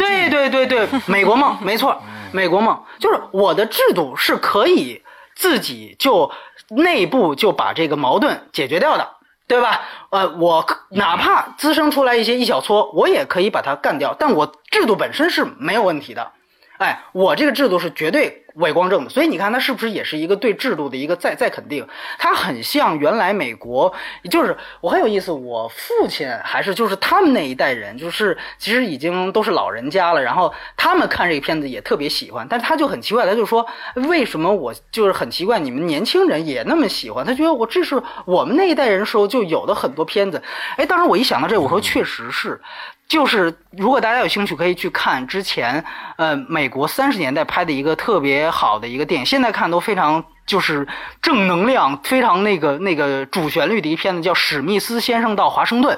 [0.00, 2.02] 对对对对，美国梦， 没错，
[2.32, 5.02] 美国梦就是我的制度是可以
[5.34, 6.30] 自己就
[6.68, 9.08] 内部就把这个矛盾解决掉的。
[9.48, 9.80] 对吧？
[10.10, 14.14] 呃，我哪怕滋生出来一些一小撮，我也可以把它干掉。
[14.18, 16.30] 但我制度本身是没有问题的，
[16.76, 18.44] 哎，我这个制度是绝对。
[18.58, 21.86] 伪光正的，所以你看，他是不是也是一个对制度的一个再再肯定？
[22.18, 23.92] 他很像原来美国，
[24.30, 25.32] 就是我很有意思。
[25.32, 30.22] 我父亲还是就是他们那一代人，就是其实已经都是老人家了。
[30.22, 37.24] 然后他们看这个片子也特别喜欢，但是他就很奇怪，他就说为什么我就是很奇怪，你们年轻人也那么喜欢？
[37.24, 40.42] 他觉得我这是我们那一代人时候就有的很多片子。
[40.76, 42.60] 哎，当时我一想到这，我说确实是。
[43.08, 45.82] 就是如果大家有兴趣，可以去看之前，
[46.18, 50.86] 呃，美国三十年代拍的一个特别好的一个电影，现在看都非常就是
[51.22, 55.96] 正能量，非常那个那个主旋律的一片子，叫《史密斯先生到华盛顿》，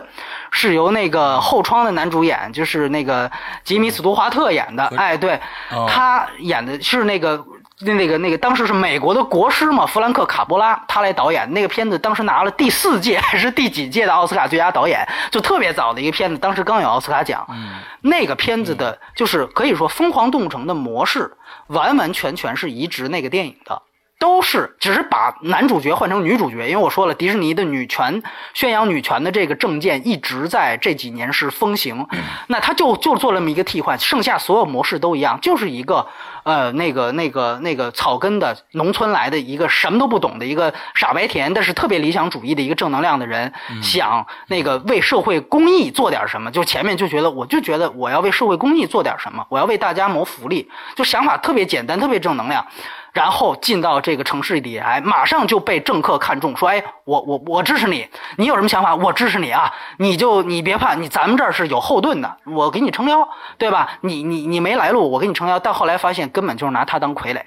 [0.51, 3.31] 是由那个后窗的男主演，就是那个
[3.64, 4.85] 吉米·斯图华特演的。
[4.97, 5.40] 哎，对，
[5.89, 7.44] 他演的是那个。
[7.82, 15.01] 那那个那个当时是美国的国师嘛，弗兰克卡波拉他来导演那个片子，当时拿了第四届还是第几届的奥斯卡最佳导演，
[15.31, 17.43] 就特别早的一个片子，当时刚有奥斯卡奖。
[17.48, 21.32] 嗯，那个片子的就是可以说《疯狂动物城》的模式
[21.70, 23.82] 完完全全是移植那个电影的。
[24.20, 28.22] 都是只是把男主角换成女主角，因为我说了，迪士尼的女权
[28.52, 32.06] 宣扬女权的这个政见一直在这几年是风行，
[32.47, 36.06] 那他就就做了这么一个替换，剩下所有模式都一样，就是一个
[36.42, 43.51] 呃那个那个那个草根的农村来的一个什么都不懂的一个傻白甜，但是特别理想主义的一个正能量的人，
[43.82, 52.66] 想那个为社会公益做点什么，就前面就觉得我就觉得我要为社会公益做点什么，我要为大家谋福利，就想法特别简单，特别正能量。
[53.12, 58.07] 然后进到这个城市里来，马上就被政客看中，说：“哎，我我我支持你，
[58.37, 59.73] 你有什么想法，我支持你啊！
[59.99, 63.28] 你就你别怕，你咱们这儿是有后盾的，我给你撑腰，
[63.59, 63.91] 对吧？
[64.01, 65.59] 你你你没来路，我给你撑腰。
[65.59, 67.41] 但后来发现根本就是拿他当傀儡，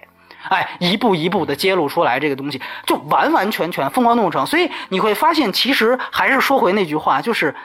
[0.49, 4.45] 哎，一步一步的揭露出来这个东西，就完完全全疯狂动物城。
[4.45, 7.55] 所以你会发现，其实还是说回那句话，就是。”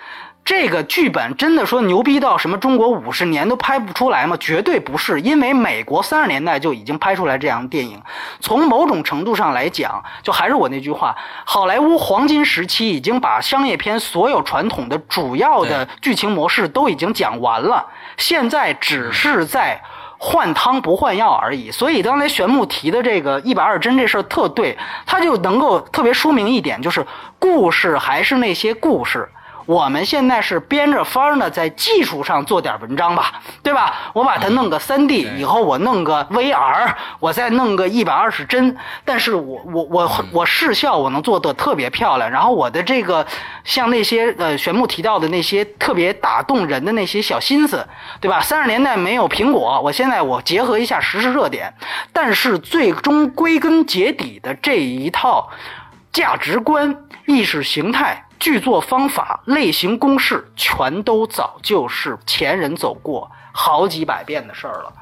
[0.48, 2.56] 这个剧本真的说牛逼到什么？
[2.56, 4.34] 中国五十年都拍不出来吗？
[4.40, 8.00] 绝对不是，因为美国三十年代就已经拍出来这样的电影。
[8.40, 11.14] 从某种程度上来讲，就还是我那句话，
[11.44, 17.84] 好莱坞黄金时期已经把商业片所有传统的主要的剧情模式都已经讲完了，
[18.16, 19.78] 现在只是在
[20.16, 21.70] 换汤不换药而已。
[21.70, 27.06] 所以刚才玄牧提的这个一百二帧这事儿特对，他就能够特别说明一点，就是
[27.38, 29.28] 故事还是那些故事。
[29.68, 33.94] 我们现在是编着法儿呢，在技术上做点文章吧，对吧？
[34.14, 38.74] 我把它弄个三 D，以后我弄个 VR，我再弄个一百二十帧，
[39.04, 43.26] 但是我我我我视效我能做的特别漂亮，然后我的这个
[43.62, 47.86] 像那些呃玄木提到的那些特别打动人的那些小心思，
[48.22, 48.40] 对吧？
[48.40, 51.70] 三十年代没有苹果，我现在我结合一下时事热点，
[52.10, 55.50] 但是最终归根结底的这一套
[56.10, 58.24] 价值观、意识形态。
[58.38, 64.92] 剧作方法、类型公式，全都早就是前人走过好几百遍的事儿了。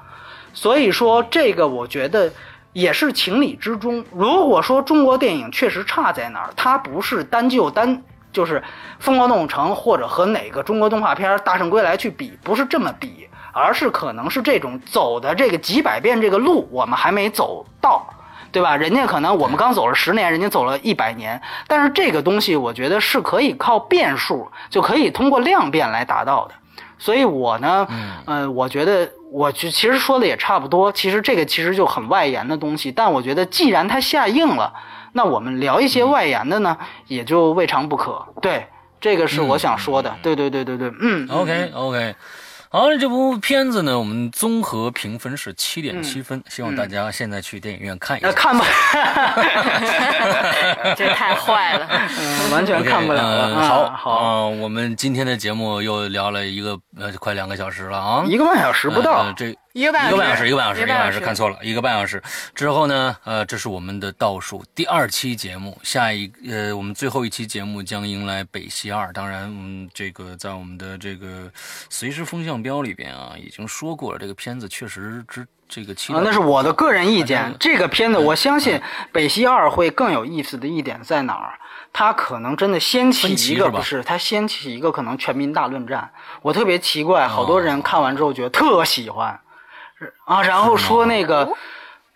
[0.53, 2.33] 所以说，这个我觉得
[2.73, 4.05] 也是情理之中。
[4.11, 8.03] 如果说中国电影确实差在哪儿，它不是单就单
[8.33, 8.61] 就是
[8.99, 18.07] 《疯狂动物城》或者和哪个中国动画片《大圣归来》去比，不是这么比，而是可能是这种走的这个几百遍这个路，我们还没走到。
[18.53, 18.77] 对吧？
[18.77, 26.55] 人家可能我们刚走了十年，人家走了一百年，但是这个东西我觉得是可以靠变数，就可以通过量变来达到的。
[26.99, 27.87] 所以我呢，
[28.25, 30.91] 呃，我觉得我就其实说的也差不多。
[30.93, 34.73] 其实这个其实就很外延的东西，但我觉得既然它下映了，
[35.13, 38.27] 那我们聊一些外延的呢，也就未尝不可。
[38.41, 38.67] 对，
[38.99, 40.17] 这个是我想说的。
[40.23, 41.29] 对对对对对，嗯。
[41.31, 42.15] OK OK，
[42.69, 48.67] 好了，这部片子呢，我们综合评分是七点七分，希望大家现在去电影院看一看吧，
[50.97, 51.87] 这太坏了。
[51.91, 53.47] 嗯，完全看不了了。
[53.47, 59.33] 呃好啊好，啊我们今天的节目又聊了一个呃快两个小时了啊，一个半小时不到呃。
[59.37, 62.23] 这一个半一个半小时，一个半小时，一个半小时一个半小时，看错了，一个半小时
[62.55, 69.13] 之后呢，呃，这是我们的倒数第二期节目，下一呃，我们最后一期节目将迎来北西二。
[69.13, 71.53] 当然，嗯，这个在我们的这个
[71.91, 77.55] 随时风向标里边啊，已经说过了，这个片子确实之这个期待啊，那是我的个人意嗯见。
[77.61, 78.77] 这个片子，我相信
[79.13, 81.53] 《北西二》会更有意思的一点在哪儿？
[81.93, 86.11] 它可能真的掀起一个不是，它掀起一个可能全民大论战。
[86.41, 89.46] 我特别奇怪，好多人看完之后觉得特喜欢，是
[90.25, 91.49] 啊，然后说那个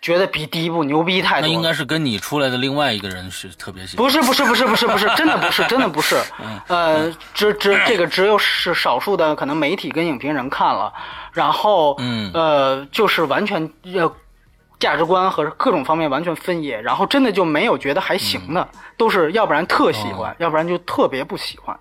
[0.01, 1.47] 觉得比第一部牛逼太多了。
[1.47, 4.03] 那应该是跟你出来的另外一个人是特别喜欢。
[4.03, 6.15] 不是不是不是不是不是，真的不是真的不是，
[6.67, 10.91] 呃，只只这个只有是少数的可能媒体跟影评人看了，
[11.33, 12.31] 然后嗯。
[12.33, 14.11] 呃就是完全呃
[14.79, 18.67] 价值观和各种方面完全分野，然后真的就没有觉得还行的，
[18.97, 20.35] 都是要不然特喜欢，哦。
[20.39, 21.79] 要不然就特别不喜欢。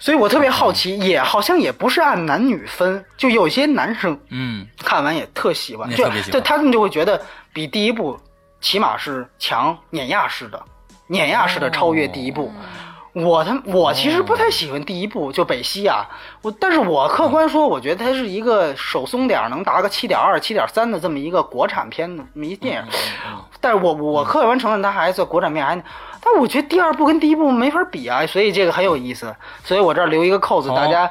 [0.00, 6.32] 所以我特别好奇，也好像也不是按男女分，就有些男生嗯，看完也特喜欢，就也特别喜欢。
[6.32, 7.20] 对他们就会觉得
[7.52, 8.18] 比第一部
[8.62, 10.60] 起码是强碾压式的，
[11.06, 12.50] 碾压式的超越第一部。
[13.12, 16.06] 我他我其实不太喜欢第一部，就北西啊，
[16.42, 22.84] 我但是我客观说，我觉得它是一个手松点儿能达个七点二、七点三的这么一个国产片的这么一电影，
[23.60, 25.82] 但是我我客观承认它还是国产片还，
[26.20, 29.34] 但我觉得第二部跟第一部没法比啊，所以这个很有意思，
[29.64, 31.04] 所以我这儿留一个扣子，大家。
[31.04, 31.10] 呃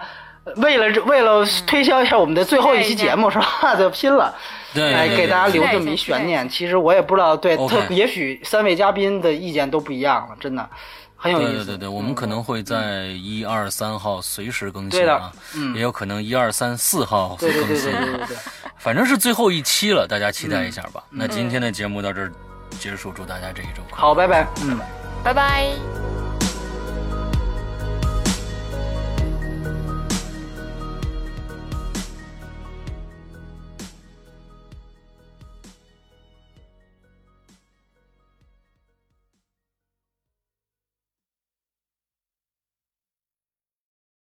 [0.56, 3.76] 为了为了推销一下我们的最后一期节目是吧？
[3.78, 4.34] 就拼了，
[4.74, 6.50] 来给大家留这么一悬念。
[6.50, 10.68] 其实我也不知道，对特也许三位嘉宾的意见都不一样了，真的
[11.16, 11.52] 很有意思。
[11.52, 18.38] 对对对对，我们可能会在一二三号随时更对的新啊，嗯也有可能一二三四号对对对会更新啊对对对对。
[18.78, 21.04] 反正是最后一期了，大家期待一下嗯吧。
[21.12, 22.32] 那今天的节目到这儿
[22.78, 23.98] 结束，祝大家这一周快乐。
[23.98, 24.48] 好，拜拜。
[24.64, 24.80] 嗯。
[25.24, 26.29] 拜拜。